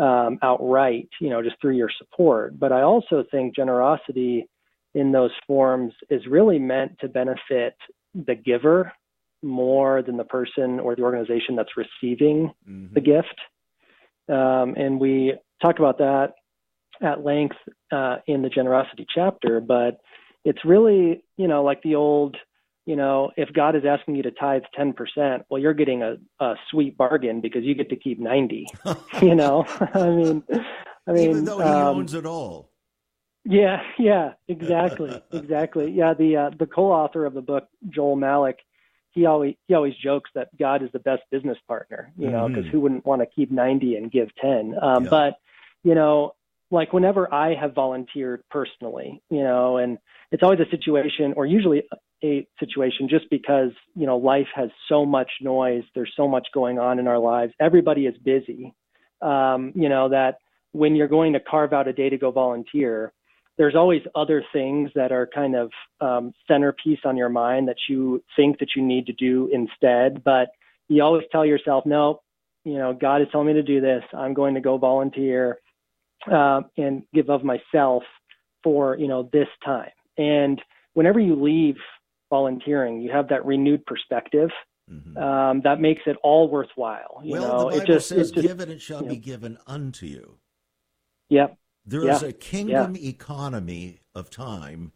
[0.00, 2.60] um, outright, you know, just through your support.
[2.60, 4.46] But I also think generosity
[4.94, 7.76] in those forms is really meant to benefit
[8.14, 8.92] the giver
[9.42, 12.94] more than the person or the organization that's receiving mm-hmm.
[12.94, 13.38] the gift.
[14.28, 16.34] Um, and we talk about that
[17.02, 17.56] at length
[17.92, 20.00] uh, in the generosity chapter, but
[20.44, 22.36] it's really, you know, like the old,
[22.86, 26.54] you know, if God is asking you to tithe 10%, well, you're getting a, a
[26.70, 28.66] sweet bargain because you get to keep 90,
[29.22, 30.42] you know, I mean,
[31.06, 32.70] I mean, even though he um, owns it all.
[33.44, 35.90] Yeah, yeah, exactly, exactly.
[35.90, 38.58] Yeah, the uh, the co-author of the book, Joel Malek,
[39.10, 42.64] he always he always jokes that God is the best business partner, you know, because
[42.64, 42.70] mm.
[42.70, 44.74] who wouldn't want to keep ninety and give ten?
[44.80, 45.10] Um, yeah.
[45.10, 45.34] But
[45.82, 46.34] you know,
[46.70, 49.98] like whenever I have volunteered personally, you know, and
[50.32, 51.82] it's always a situation, or usually
[52.22, 56.78] a situation, just because you know life has so much noise, there's so much going
[56.78, 58.74] on in our lives, everybody is busy,
[59.20, 60.38] um, you know, that
[60.72, 63.12] when you're going to carve out a day to go volunteer
[63.56, 68.22] there's always other things that are kind of um, centerpiece on your mind that you
[68.36, 70.24] think that you need to do instead.
[70.24, 70.48] But
[70.88, 72.20] you always tell yourself, no,
[72.64, 74.02] you know, God is telling me to do this.
[74.12, 75.58] I'm going to go volunteer
[76.30, 78.02] uh, and give of myself
[78.62, 79.90] for you know this time.
[80.16, 80.60] And
[80.94, 81.76] whenever you leave
[82.30, 84.50] volunteering, you have that renewed perspective.
[84.90, 85.16] Mm-hmm.
[85.16, 87.22] Um, that makes it all worthwhile.
[87.24, 89.14] You well, know, the Bible it just, says, it just, "Give it, it shall be
[89.14, 89.20] know.
[89.20, 90.38] given unto you."
[91.30, 91.56] Yep.
[91.86, 92.16] There yeah.
[92.16, 93.08] is a kingdom yeah.
[93.08, 94.92] economy of time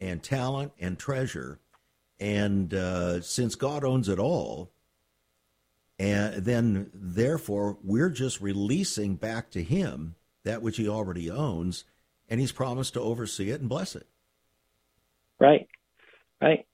[0.00, 1.60] and talent and treasure.
[2.18, 4.72] And uh, since God owns it all,
[5.98, 11.84] and then therefore we're just releasing back to Him that which He already owns,
[12.28, 14.06] and He's promised to oversee it and bless it.
[15.38, 15.68] Right,
[16.40, 16.66] right.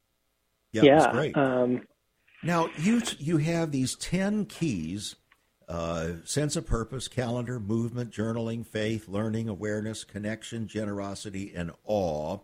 [0.73, 1.13] Yeah, yeah.
[1.13, 1.37] great.
[1.37, 1.83] Um,
[2.43, 5.17] now you you have these ten keys
[5.69, 12.39] uh, sense of purpose, calendar, movement, journaling, faith, learning, awareness, connection, generosity, and awe.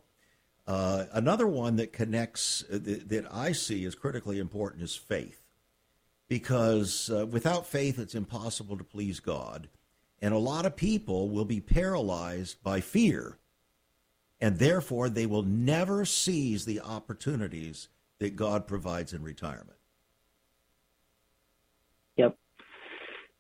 [0.67, 5.43] Uh, another one that connects uh, th- that I see as critically important is faith,
[6.29, 9.69] because uh, without faith, it's impossible to please God,
[10.21, 13.39] and a lot of people will be paralyzed by fear,
[14.41, 19.79] and therefore they will never seize the opportunities that God provides in retirement.
[22.17, 22.39] Yep.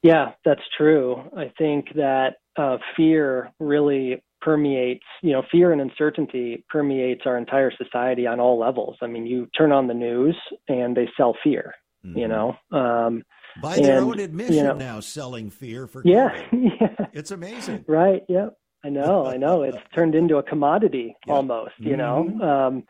[0.05, 1.16] Yeah, that's true.
[1.34, 7.72] I think that uh, fear really permeates, you know, fear and uncertainty permeates our entire
[7.82, 8.98] society on all levels.
[9.00, 10.36] I mean, you turn on the news
[10.68, 11.72] and they sell fear,
[12.05, 12.18] mm-hmm.
[12.18, 12.55] you know.
[12.70, 13.22] Um,
[13.62, 17.86] By their and, own admission, you know, now selling fear for yeah, yeah, it's amazing,
[17.88, 18.20] right?
[18.28, 19.62] Yep, I know, I know.
[19.62, 22.38] It's turned into a commodity almost, you mm-hmm.
[22.38, 22.46] know.
[22.46, 22.84] Um,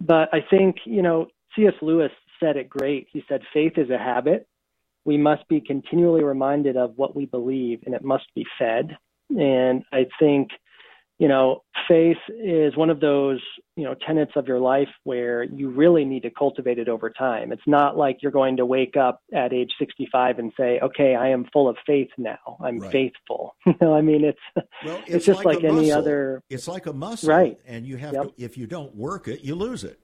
[0.00, 1.74] but I think you know, C.S.
[1.80, 2.10] Lewis
[2.40, 3.06] said it great.
[3.12, 4.48] He said, "Faith is a habit."
[5.06, 8.96] We must be continually reminded of what we believe, and it must be fed.
[9.30, 10.50] And I think
[11.18, 13.40] you know, faith is one of those,
[13.74, 17.52] you know, tenets of your life where you really need to cultivate it over time.
[17.52, 21.28] It's not like you're going to wake up at age 65 and say, "Okay, I
[21.28, 22.58] am full of faith now.
[22.62, 22.92] I'm right.
[22.92, 25.98] faithful." you know, I mean, it's well, it's, it's just like, like any muscle.
[25.98, 26.42] other.
[26.50, 27.58] It's like a muscle, right?
[27.66, 28.36] And you have yep.
[28.36, 28.42] to.
[28.42, 29.98] If you don't work it, you lose it.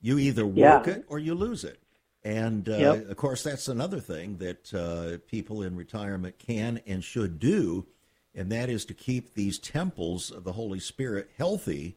[0.00, 0.94] You either work yeah.
[0.94, 1.78] it or you lose it.
[2.24, 3.10] And uh, yep.
[3.10, 7.86] of course, that's another thing that uh, people in retirement can and should do
[8.34, 11.96] and that is to keep these temples of the Holy Spirit healthy.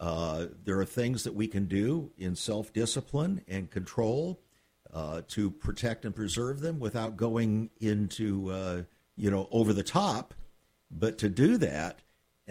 [0.00, 4.40] Uh, there are things that we can do in self discipline and control
[4.92, 8.82] uh, to protect and preserve them without going into, uh,
[9.16, 10.34] you know, over the top.
[10.90, 12.00] But to do that,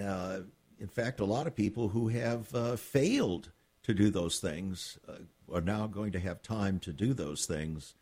[0.01, 0.41] uh,
[0.80, 3.51] in fact, a lot of people who have uh, failed
[3.84, 5.13] to do those things uh,
[5.53, 7.95] are now going to have time to do those things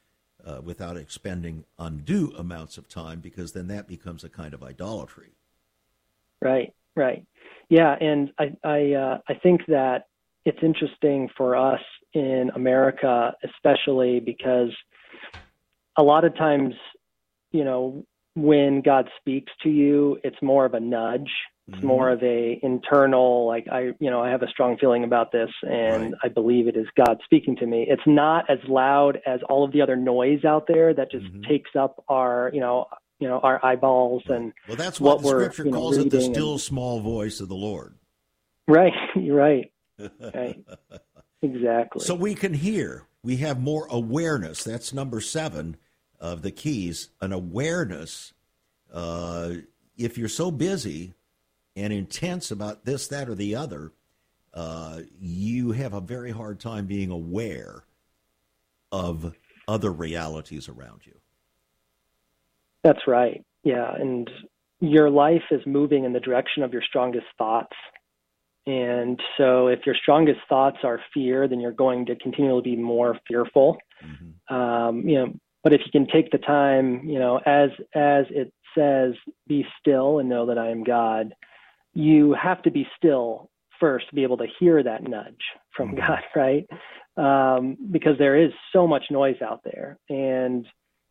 [0.45, 5.31] uh, without expending undue amounts of time because then that becomes a kind of idolatry.
[6.41, 7.25] Right, right.
[7.69, 10.07] Yeah, and I I uh, I think that
[10.45, 11.81] it's interesting for us
[12.13, 14.69] in America, especially because
[15.97, 16.73] a lot of times,
[17.51, 21.29] you know, when God speaks to you, it's more of a nudge.
[21.67, 21.87] It's mm-hmm.
[21.87, 25.49] more of a internal, like I, you know, I have a strong feeling about this,
[25.61, 26.13] and right.
[26.23, 27.85] I believe it is God speaking to me.
[27.87, 31.43] It's not as loud as all of the other noise out there that just mm-hmm.
[31.43, 32.87] takes up our, you know,
[33.21, 36.09] you know our eyeballs and well, that's what, what the scripture you know, calls it
[36.09, 37.95] the still and, small voice of the Lord.
[38.67, 39.71] Right, right,
[40.19, 40.65] right,
[41.41, 42.03] exactly.
[42.03, 43.05] So we can hear.
[43.23, 44.63] We have more awareness.
[44.63, 45.77] That's number seven
[46.19, 47.11] of the keys.
[47.21, 48.33] An awareness.
[48.91, 49.53] Uh,
[49.95, 51.13] if you're so busy
[51.75, 53.91] and intense about this, that, or the other,
[54.53, 57.83] uh, you have a very hard time being aware
[58.91, 59.33] of
[59.67, 61.13] other realities around you.
[62.83, 63.43] That's right.
[63.63, 63.93] Yeah.
[63.93, 64.29] And
[64.79, 67.75] your life is moving in the direction of your strongest thoughts.
[68.65, 73.17] And so if your strongest thoughts are fear, then you're going to continually be more
[73.27, 73.77] fearful.
[74.03, 74.53] Mm-hmm.
[74.53, 78.51] Um, you know, but if you can take the time, you know, as as it
[78.75, 79.13] says,
[79.47, 81.33] be still and know that I am God,
[81.93, 85.41] you have to be still first to be able to hear that nudge
[85.75, 85.97] from mm-hmm.
[85.97, 86.67] God, right?
[87.17, 90.65] Um, because there is so much noise out there, and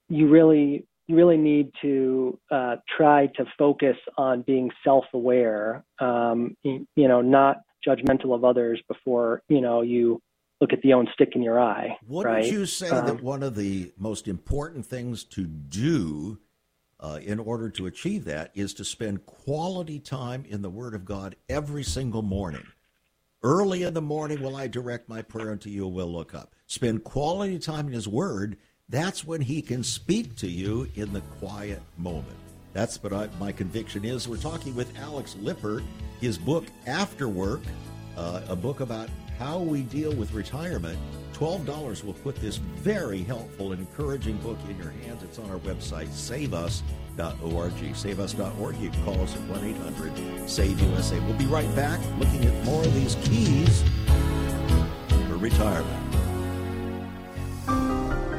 [0.09, 6.87] you really you really need to uh, try to focus on being self-aware, um, you
[6.97, 10.21] know, not judgmental of others before you know you
[10.61, 11.97] look at the own stick in your eye.
[12.07, 12.45] Wouldn't right?
[12.51, 16.39] you say um, that one of the most important things to do
[17.01, 21.05] uh, in order to achieve that is to spend quality time in the Word of
[21.05, 22.67] God every single morning?
[23.43, 25.89] Early in the morning, will I direct my prayer unto you?
[25.89, 26.55] Will look up.
[26.67, 28.59] Spend quality time in His Word
[28.91, 32.37] that's when he can speak to you in the quiet moment.
[32.73, 34.27] That's what I, my conviction is.
[34.27, 35.85] We're talking with Alex Lippert,
[36.21, 37.61] his book After Work,
[38.17, 40.99] uh, a book about how we deal with retirement.
[41.41, 45.23] $12 will put this very helpful and encouraging book in your hands.
[45.23, 47.73] It's on our website, saveus.org.
[47.95, 48.77] Saveus.org.
[48.77, 51.19] You can call us at 1 800 SAVE USA.
[51.21, 53.83] We'll be right back looking at more of these keys
[55.29, 56.15] for retirement.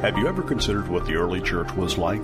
[0.03, 2.23] Have you ever considered what the early church was like?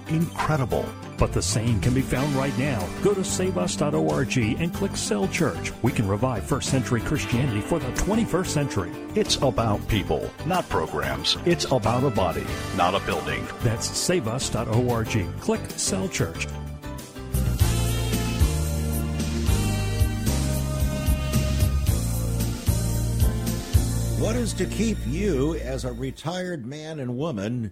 [0.11, 0.85] Incredible.
[1.17, 2.85] But the same can be found right now.
[3.01, 5.71] Go to saveus.org and click Cell Church.
[5.83, 8.91] We can revive first century Christianity for the 21st century.
[9.15, 11.37] It's about people, not programs.
[11.45, 12.45] It's about a body,
[12.75, 13.47] not a building.
[13.61, 15.39] That's saveus.org.
[15.39, 16.45] Click Cell Church.
[24.19, 27.71] What is to keep you as a retired man and woman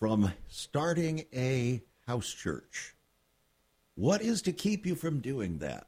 [0.00, 2.96] from starting a house church?
[3.94, 5.86] What is to keep you from doing that?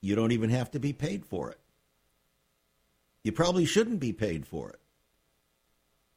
[0.00, 1.58] You don't even have to be paid for it.
[3.24, 4.78] You probably shouldn't be paid for it.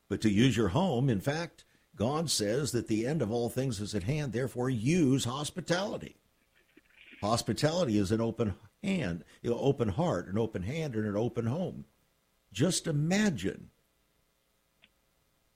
[0.09, 1.65] But to use your home, in fact,
[1.95, 6.17] God says that the end of all things is at hand, therefore use hospitality.
[7.21, 11.85] Hospitality is an open hand, an open heart, an open hand, and an open home.
[12.53, 13.71] Just imagine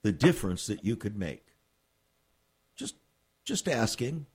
[0.03, 1.45] the difference that you could make.
[2.75, 2.95] Just
[3.43, 4.25] just asking.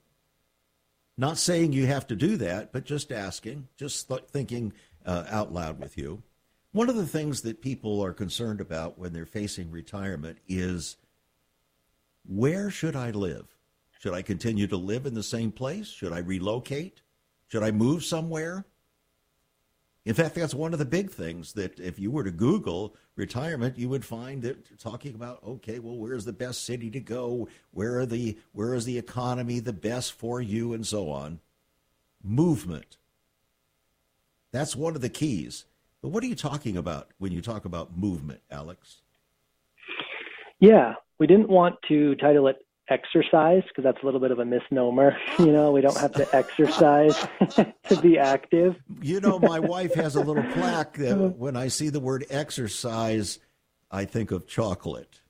[1.17, 5.51] Not saying you have to do that, but just asking, just th- thinking uh, out
[5.51, 6.21] loud with you.
[6.73, 10.97] One of the things that people are concerned about when they're facing retirement is
[12.23, 13.47] where should I live?
[13.99, 15.87] Should I continue to live in the same place?
[15.87, 17.01] Should I relocate?
[17.47, 18.65] Should I move somewhere?
[20.07, 23.77] In fact, that's one of the big things that if you were to Google retirement,
[23.77, 27.49] you would find that talking about okay, well, where's the best city to go?
[27.71, 31.41] Where are the where is the economy the best for you, and so on.
[32.23, 32.95] Movement.
[34.53, 35.65] That's one of the keys.
[36.01, 39.01] But what are you talking about when you talk about movement, Alex?
[40.61, 44.45] Yeah, we didn't want to title it exercise because that's a little bit of a
[44.45, 45.17] misnomer.
[45.39, 47.15] You know, we don't have to exercise
[47.89, 48.75] to be active.
[49.01, 53.39] You know, my wife has a little plaque that when I see the word exercise,
[53.91, 55.21] I think of chocolate.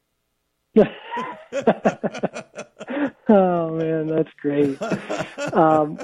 [3.27, 4.81] oh man, that's great.
[5.53, 5.99] Um,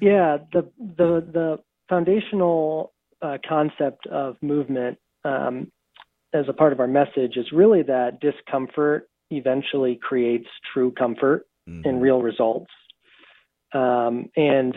[0.00, 5.70] yeah, the the the foundational uh, concept of movement um,
[6.32, 11.88] as a part of our message is really that discomfort eventually creates true comfort mm-hmm.
[11.88, 12.70] and real results.
[13.72, 14.74] Um, and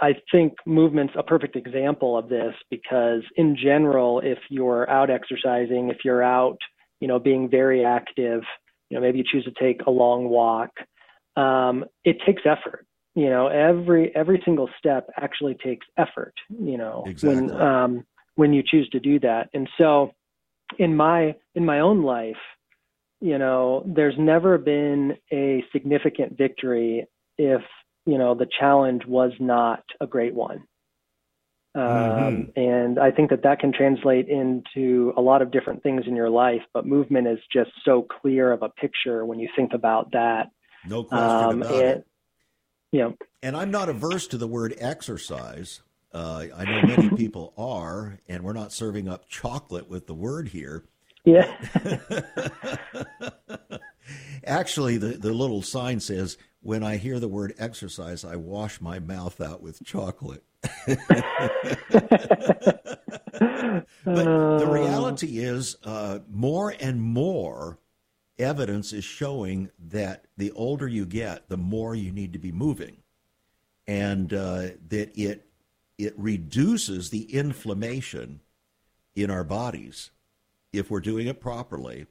[0.00, 5.88] I think movement's a perfect example of this because, in general, if you're out exercising,
[5.88, 6.58] if you're out,
[7.00, 8.42] you know, being very active,
[8.90, 10.70] you know, maybe you choose to take a long walk,
[11.36, 12.86] um, it takes effort.
[13.14, 16.34] You know, every every single step actually takes effort.
[16.50, 17.46] You know, exactly.
[17.46, 19.48] when um, when you choose to do that.
[19.54, 20.12] And so,
[20.78, 22.36] in my in my own life,
[23.20, 27.06] you know, there's never been a significant victory
[27.38, 27.62] if,
[28.04, 30.64] you know, the challenge was not a great one.
[31.74, 32.58] Um, mm-hmm.
[32.58, 36.30] And I think that that can translate into a lot of different things in your
[36.30, 40.50] life, but movement is just so clear of a picture when you think about that.
[40.88, 42.06] No question um, about and, it.
[42.92, 43.10] Yeah.
[43.42, 45.82] And I'm not averse to the word exercise.
[46.14, 50.48] Uh, I know many people are, and we're not serving up chocolate with the word
[50.48, 50.84] here.
[51.26, 51.52] Yeah.
[54.46, 59.00] Actually, the, the little sign says, when I hear the word exercise, I wash my
[59.00, 60.44] mouth out with chocolate.
[60.86, 60.98] but
[64.04, 67.78] the reality is, uh, more and more
[68.38, 72.98] evidence is showing that the older you get, the more you need to be moving,
[73.88, 75.48] and uh, that it
[75.98, 78.40] it reduces the inflammation
[79.14, 80.10] in our bodies
[80.78, 82.06] if we're doing it properly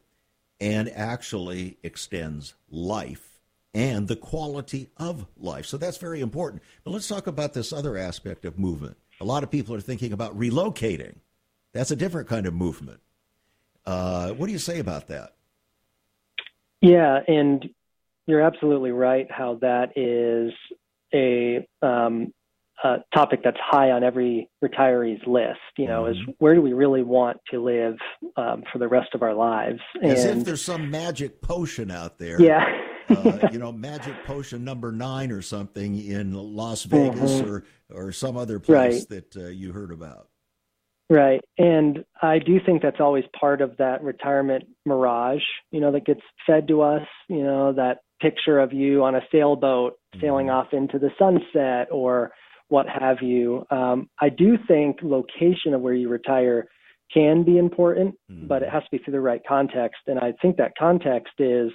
[0.59, 3.39] and actually extends life
[3.73, 5.65] and the quality of life.
[5.65, 6.63] So that's very important.
[6.83, 8.97] But let's talk about this other aspect of movement.
[9.19, 11.15] A lot of people are thinking about relocating.
[11.73, 13.01] That's a different kind of movement.
[13.85, 15.33] Uh, what do you say about that?
[16.81, 17.69] Yeah, and
[18.27, 20.53] you're absolutely right how that is
[21.13, 22.33] a um,
[22.83, 25.59] uh, topic that's high on every retiree's list.
[25.77, 26.29] You know, mm-hmm.
[26.29, 27.95] is where do we really want to live
[28.37, 29.79] um, for the rest of our lives?
[30.01, 32.41] As if there's some magic potion out there.
[32.41, 32.65] Yeah.
[33.09, 37.49] uh, you know, magic potion number nine or something in Las Vegas mm-hmm.
[37.49, 37.63] or
[37.93, 39.09] or some other place right.
[39.09, 40.27] that uh, you heard about.
[41.07, 45.43] Right, and I do think that's always part of that retirement mirage.
[45.69, 47.07] You know, that gets fed to us.
[47.29, 50.55] You know, that picture of you on a sailboat sailing mm-hmm.
[50.55, 52.31] off into the sunset or
[52.67, 53.65] what have you.
[53.69, 56.67] Um, I do think location of where you retire
[57.13, 58.47] can be important, mm-hmm.
[58.47, 60.01] but it has to be through the right context.
[60.07, 61.71] And I think that context is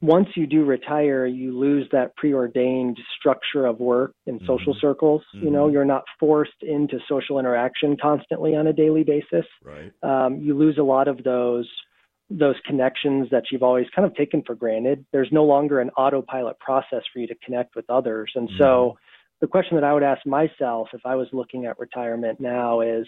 [0.00, 4.46] once you do retire, you lose that preordained structure of work in mm-hmm.
[4.46, 5.22] social circles.
[5.34, 5.46] Mm-hmm.
[5.46, 5.72] You know, mm-hmm.
[5.74, 9.46] you're not forced into social interaction constantly on a daily basis.
[9.64, 9.92] Right.
[10.02, 11.68] Um, you lose a lot of those
[12.28, 15.06] those connections that you've always kind of taken for granted.
[15.12, 18.98] There's no longer an autopilot process for you to connect with others, and so mm-hmm
[19.40, 23.06] the question that I would ask myself if I was looking at retirement now is,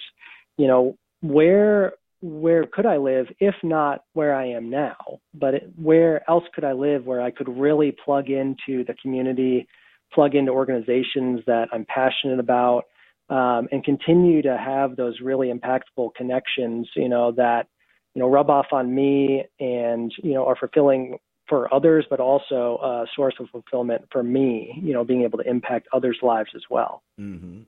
[0.57, 4.97] you know, where where could I live if not where I am now?
[5.35, 9.69] But where else could I live where I could really plug into the community,
[10.13, 12.85] plug into organizations that I'm passionate about,
[13.31, 17.69] um, and continue to have those really impactful connections, you know, that,
[18.15, 21.19] you know, rub off on me and, you know, are fulfilling
[21.49, 25.49] for others, but also a source of fulfillment for me, you know, being able to
[25.49, 27.03] impact others' lives as well.
[27.21, 27.61] Mm-hmm.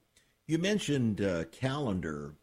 [0.47, 2.35] You mentioned uh, calendar.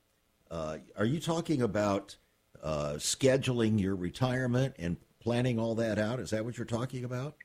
[0.50, 2.18] Uh, are you talking about
[2.64, 6.20] uh, scheduling your retirement and planning all that out?
[6.20, 7.36] Is that what you're talking about?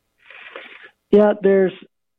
[1.10, 1.72] Yeah, there's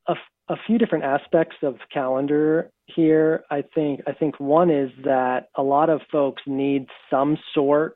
[0.08, 0.16] a,
[0.50, 3.44] a few different aspects of calendar here.
[3.50, 7.96] I think I think one is that a lot of folks need some sort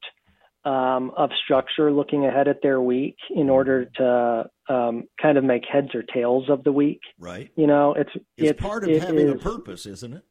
[0.68, 5.64] um, of structure looking ahead at their week in order to um, kind of make
[5.72, 7.00] heads or tails of the week.
[7.18, 7.50] Right.
[7.56, 10.24] You know, it's it's, it's part of it having is, a purpose, isn't it?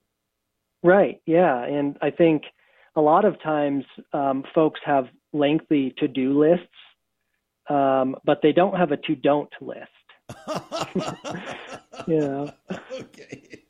[0.82, 1.22] Right.
[1.24, 2.43] Yeah, and I think
[2.97, 6.66] a lot of times um, folks have lengthy to-do lists,
[7.70, 9.80] um, but they don't have a to-don't list.
[12.07, 12.53] you know.
[12.93, 13.62] Okay.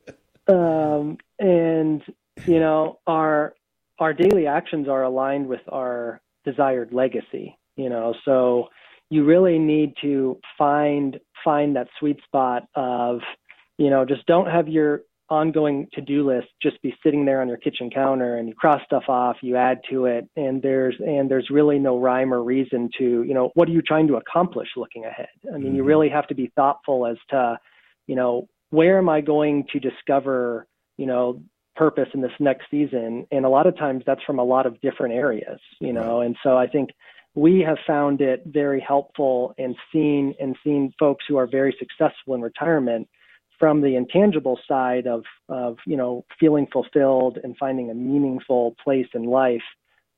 [0.48, 2.02] Um, and
[2.44, 3.54] you know our
[4.00, 7.58] our daily actions are aligned with our desired legacy.
[7.76, 8.68] You know, so
[9.10, 13.20] you really need to find find that sweet spot of
[13.78, 17.56] you know just don't have your ongoing to-do list just be sitting there on your
[17.56, 21.48] kitchen counter and you cross stuff off you add to it and there's and there's
[21.50, 25.04] really no rhyme or reason to you know what are you trying to accomplish looking
[25.04, 25.76] ahead i mean mm-hmm.
[25.76, 27.58] you really have to be thoughtful as to
[28.06, 30.66] you know where am i going to discover
[30.96, 31.42] you know
[31.76, 34.80] purpose in this next season and a lot of times that's from a lot of
[34.80, 36.18] different areas you know?
[36.18, 36.26] Right.
[36.26, 36.90] and so i think
[37.36, 42.34] we have found it very helpful and seen and seen folks who are very successful
[42.34, 43.08] in retirement
[43.58, 49.06] from the intangible side of, of you know feeling fulfilled and finding a meaningful place
[49.14, 49.62] in life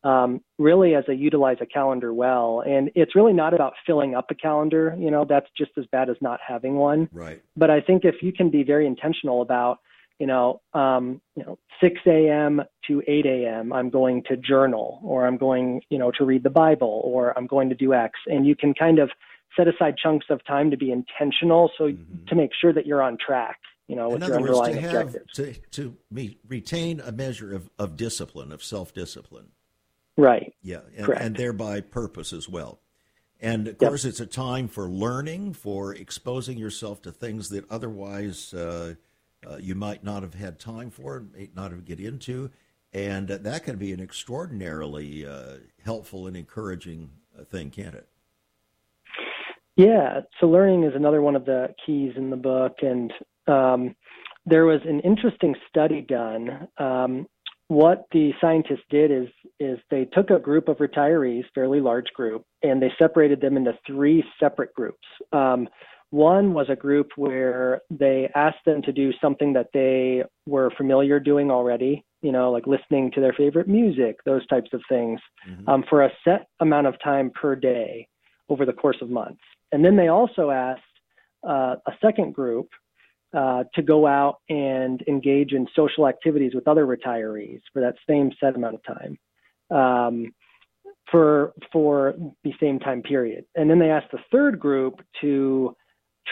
[0.04, 2.62] um, really as they utilize a calendar well.
[2.64, 5.26] And it's really not about filling up a calendar you know?
[5.28, 7.08] That's just as bad as not having one.
[7.12, 7.42] Right.
[7.56, 9.78] But i think if you can be very intentional about
[10.18, 12.62] you know um, you know 6 a.m.
[12.86, 13.72] to 8 a.m.
[13.72, 17.46] I'm going to journal or I'm going you know to read the Bible or I'm
[17.46, 19.10] going to do X and you can kind of
[19.56, 22.26] set aside chunks of time to be intentional so mm-hmm.
[22.26, 25.38] to make sure that you're on track you know with your underlying words, to objectives
[25.38, 29.48] have, to, to me, retain a measure of, of discipline of self-discipline
[30.16, 31.22] right yeah and, Correct.
[31.22, 32.80] and thereby purpose as well
[33.40, 33.90] and of yep.
[33.90, 38.94] course it's a time for learning for exposing yourself to things that otherwise uh,
[39.46, 42.50] uh, you might not have had time for, and may not have get into,
[42.92, 48.08] and that can be an extraordinarily uh, helpful and encouraging uh, thing, can't it?
[49.76, 53.12] Yeah, so learning is another one of the keys in the book, and
[53.46, 53.94] um,
[54.44, 56.66] there was an interesting study done.
[56.78, 57.26] Um,
[57.68, 59.28] what the scientists did is
[59.60, 63.72] is they took a group of retirees, fairly large group, and they separated them into
[63.86, 65.06] three separate groups.
[65.32, 65.68] Um,
[66.10, 71.20] one was a group where they asked them to do something that they were familiar
[71.20, 75.68] doing already, you know, like listening to their favorite music, those types of things, mm-hmm.
[75.68, 78.08] um, for a set amount of time per day
[78.48, 79.42] over the course of months.
[79.72, 80.80] And then they also asked
[81.46, 82.68] uh, a second group
[83.36, 88.32] uh, to go out and engage in social activities with other retirees for that same
[88.40, 89.18] set amount of time.
[89.70, 90.32] Um,
[91.10, 93.44] for for the same time period.
[93.54, 95.74] And then they asked the third group to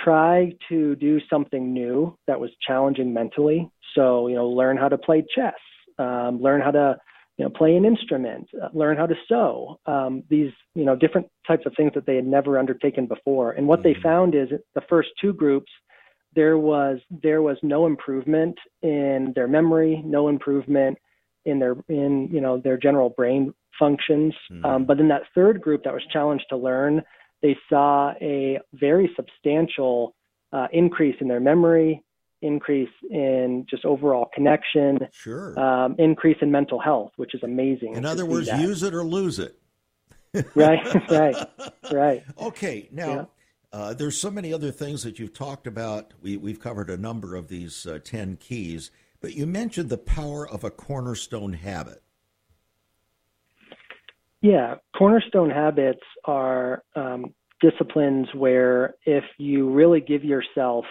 [0.04, 3.70] try to do something new that was challenging mentally.
[3.94, 5.54] So, you know, learn how to play chess,
[5.98, 6.96] um, learn how to,
[7.38, 9.78] you know, play an instrument, uh, learn how to sew.
[9.86, 13.52] Um, these, you know, different types of things that they had never undertaken before.
[13.52, 13.88] And what mm-hmm.
[13.88, 15.70] they found is the first two groups,
[16.34, 20.98] there was there was no improvement in their memory, no improvement
[21.46, 24.34] in their in you know their general brain functions.
[24.52, 24.64] Mm-hmm.
[24.64, 27.02] Um, but in that third group that was challenged to learn,
[27.42, 30.14] they saw a very substantial
[30.52, 32.02] uh, increase in their memory,
[32.42, 37.94] increase in just overall connection, sure, um, increase in mental health, which is amazing.
[37.94, 38.60] In other words, that.
[38.60, 39.58] use it or lose it.
[40.54, 41.36] right, right,
[41.92, 42.24] right.
[42.38, 43.14] Okay, now.
[43.14, 43.24] Yeah.
[43.72, 46.14] Uh, there's so many other things that you've talked about.
[46.22, 50.48] We, we've covered a number of these uh, 10 keys, but you mentioned the power
[50.48, 52.02] of a cornerstone habit.
[54.42, 60.84] Yeah, cornerstone habits are um, disciplines where if you really give yourself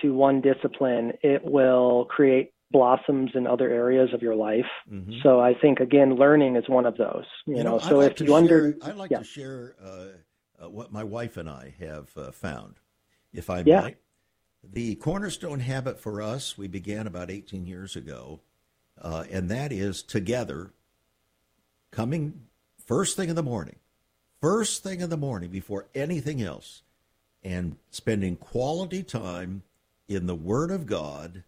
[0.00, 4.66] to one discipline, it will create blossoms in other areas of your life.
[4.90, 5.14] Mm-hmm.
[5.22, 7.24] So I think again, learning is one of those.
[7.46, 9.18] You, you know, know, so like if you under, I'd like yeah.
[9.18, 12.80] to share uh, uh, what my wife and I have uh, found,
[13.32, 13.80] if I yeah.
[13.80, 13.96] might.
[14.62, 18.40] The cornerstone habit for us, we began about 18 years ago,
[19.00, 20.72] uh, and that is together
[21.90, 22.46] coming
[22.86, 23.76] first thing in the morning,
[24.40, 26.82] first thing in the morning before anything else,
[27.42, 29.62] and spending quality time
[30.08, 31.44] in the Word of God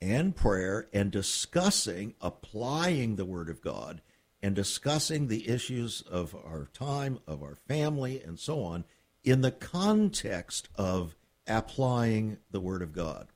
[0.00, 4.00] and prayer and discussing, applying the Word of God
[4.42, 8.84] and discussing the issues of our time, of our family, and so on
[9.24, 11.16] in the context of
[11.46, 13.28] applying the Word of God.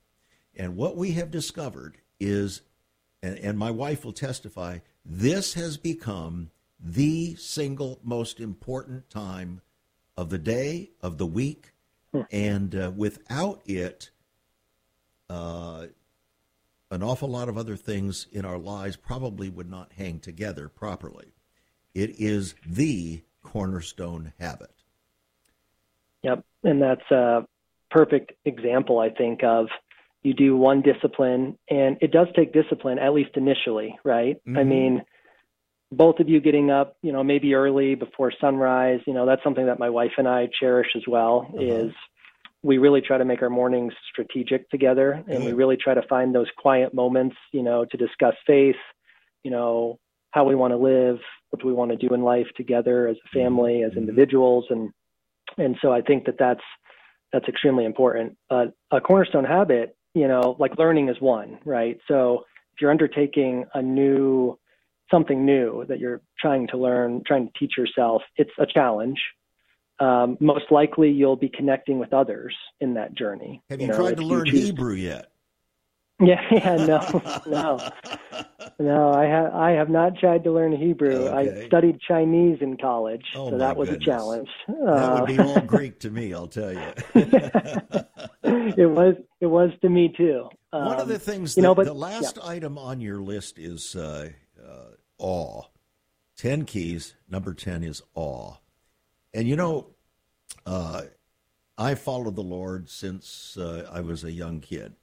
[0.54, 2.62] And what we have discovered is,
[3.22, 6.50] and, and my wife will testify, this has become
[6.82, 9.60] the single most important time
[10.16, 11.72] of the day, of the week,
[12.12, 12.22] hmm.
[12.30, 14.10] and uh, without it,
[15.30, 15.86] uh,
[16.90, 21.32] an awful lot of other things in our lives probably would not hang together properly.
[21.94, 24.74] It is the cornerstone habit.
[26.22, 27.46] Yep, and that's a
[27.90, 29.68] perfect example, I think, of
[30.22, 34.36] you do one discipline, and it does take discipline, at least initially, right?
[34.46, 34.58] Mm-hmm.
[34.58, 35.02] I mean,
[35.92, 39.66] both of you getting up, you know, maybe early before sunrise, you know, that's something
[39.66, 41.46] that my wife and I cherish as well.
[41.48, 41.62] Uh-huh.
[41.62, 41.92] Is
[42.62, 45.46] we really try to make our mornings strategic together, and mm-hmm.
[45.46, 48.76] we really try to find those quiet moments, you know, to discuss faith,
[49.42, 49.98] you know,
[50.30, 51.18] how we want to live,
[51.50, 54.00] what do we want to do in life together as a family, as mm-hmm.
[54.00, 54.90] individuals, and
[55.58, 56.64] and so I think that that's
[57.32, 58.36] that's extremely important.
[58.48, 61.98] But a cornerstone habit you know, like learning is one, right?
[62.06, 64.58] So if you're undertaking a new
[65.12, 69.20] something new that you're trying to learn, trying to teach yourself, it's a challenge.
[70.00, 73.62] Um, most likely, you'll be connecting with others in that journey.
[73.70, 75.28] Have you, you know, tried to learn Hebrew yet?
[76.24, 77.90] Yeah, yeah, no, no,
[78.78, 79.12] no.
[79.12, 81.26] I have I have not tried to learn Hebrew.
[81.26, 81.62] Okay.
[81.64, 84.06] I studied Chinese in college, oh, so that was goodness.
[84.06, 84.48] a challenge.
[84.68, 86.92] That would be uh, all Greek to me, I'll tell you.
[87.14, 90.48] it was it was to me too.
[90.72, 92.48] Um, One of the um, things, that, you know, but, the last yeah.
[92.48, 94.28] item on your list is uh, uh,
[95.22, 95.62] awe.
[96.36, 97.14] Ten keys.
[97.30, 98.56] Number ten is awe,
[99.32, 99.88] and you know,
[100.66, 101.02] uh,
[101.78, 104.94] I followed the Lord since uh, I was a young kid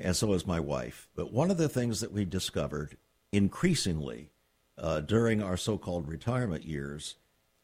[0.00, 1.08] and so is my wife.
[1.14, 2.96] But one of the things that we discovered
[3.32, 4.30] increasingly
[4.76, 7.16] uh, during our so called retirement years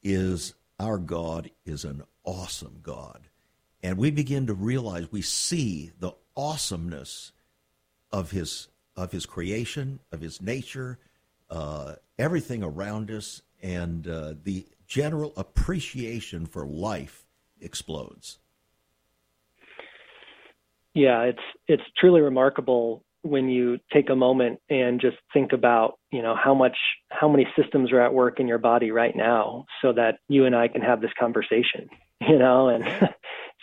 [0.02, 3.28] is our God is an awesome God.
[3.82, 7.32] And we begin to realize we see the awesomeness
[8.10, 11.00] of his of his creation, of his nature,
[11.50, 17.26] uh, everything around us, and uh, the general appreciation for life
[17.60, 18.38] explodes.
[20.94, 26.22] Yeah, it's it's truly remarkable when you take a moment and just think about, you
[26.22, 26.76] know, how much
[27.10, 30.54] how many systems are at work in your body right now so that you and
[30.54, 31.88] I can have this conversation,
[32.20, 32.84] you know, and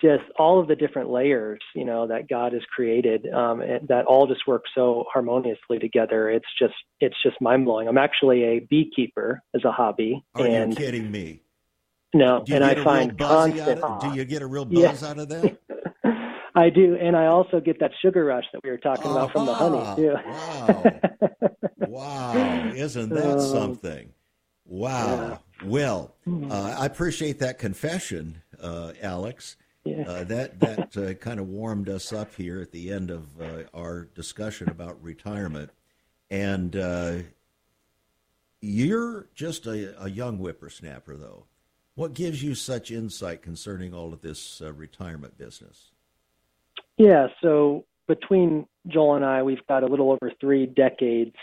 [0.02, 4.28] just all of the different layers, you know, that God has created, um, that all
[4.28, 6.30] just work so harmoniously together.
[6.30, 7.88] It's just it's just mind blowing.
[7.88, 10.24] I'm actually a beekeeper as a hobby.
[10.36, 11.41] Are and you kidding me?
[12.14, 13.82] No, and I find constant.
[14.02, 15.08] Do you get a real buzz yeah.
[15.08, 15.58] out of that?
[16.56, 19.20] I do, and I also get that sugar rush that we were talking uh-huh.
[19.20, 20.16] about from the honey too.
[20.28, 21.54] Wow!
[21.88, 22.72] wow!
[22.76, 24.14] Isn't that um, something?
[24.66, 25.39] Wow.
[25.62, 25.68] Yeah.
[25.68, 26.52] Well, hmm.
[26.52, 29.56] uh, I appreciate that confession, uh, Alex.
[29.84, 30.04] Yeah.
[30.08, 33.64] Uh, that that uh, kind of warmed us up here at the end of uh,
[33.74, 35.72] our discussion about retirement,
[36.30, 37.16] and uh,
[38.62, 41.46] you're just a, a, young whippersnapper, though.
[41.96, 45.90] What gives you such insight concerning all of this retirement business?
[46.98, 51.36] Yeah, so between Joel and I, we've got a little over three decades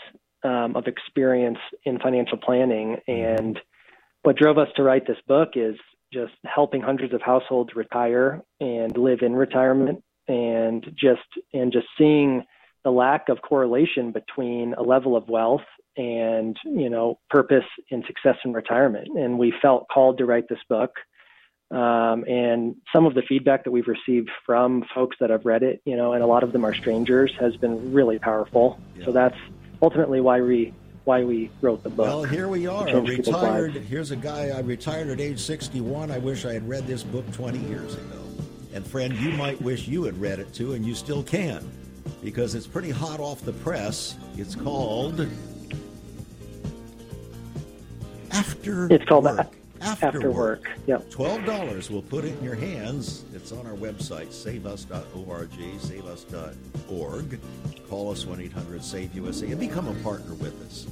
[0.43, 2.97] um, of experience in financial planning.
[3.07, 3.59] And
[4.23, 5.75] what drove us to write this book is
[6.11, 11.21] just helping hundreds of households retire and live in retirement and just
[11.53, 12.43] and just seeing
[12.83, 15.65] the lack of correlation between a level of wealth
[15.97, 20.59] and you know purpose and success in retirement and we felt called to write this
[20.69, 20.91] book
[21.71, 25.81] um, and some of the feedback that we've received from folks that have read it,
[25.85, 28.79] you know, and a lot of them are strangers, has been really powerful.
[28.97, 29.05] Yeah.
[29.05, 29.37] So that's
[29.79, 30.73] ultimately why we
[31.09, 32.05] why we wrote the book.
[32.05, 32.85] Well, here we are.
[33.01, 33.73] Retired.
[33.73, 34.49] Here's a guy.
[34.49, 36.11] I retired at age 61.
[36.11, 38.21] I wish I had read this book 20 years ago.
[38.75, 41.67] And friend, you might wish you had read it too, and you still can,
[42.23, 44.17] because it's pretty hot off the press.
[44.37, 45.27] It's called
[48.29, 48.93] After.
[48.93, 49.58] It's called Work.
[49.81, 50.63] After, after work.
[50.63, 50.79] work.
[50.87, 51.09] Yep.
[51.09, 51.89] Twelve dollars.
[51.89, 53.23] We'll put it in your hands.
[53.33, 55.49] It's on our website, saveus.org,
[55.79, 57.39] saveus.org.
[57.89, 60.87] Call us one eight hundred save USA and become a partner with us.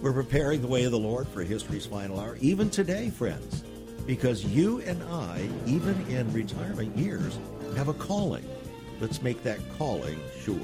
[0.00, 3.62] We're preparing the way of the Lord for history's final hour, even today, friends,
[4.06, 7.38] because you and I, even in retirement years,
[7.76, 8.44] have a calling.
[9.00, 10.56] Let's make that calling sure.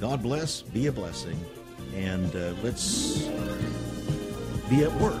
[0.00, 1.38] God bless, be a blessing,
[1.94, 3.22] and uh, let's
[4.68, 5.20] be at work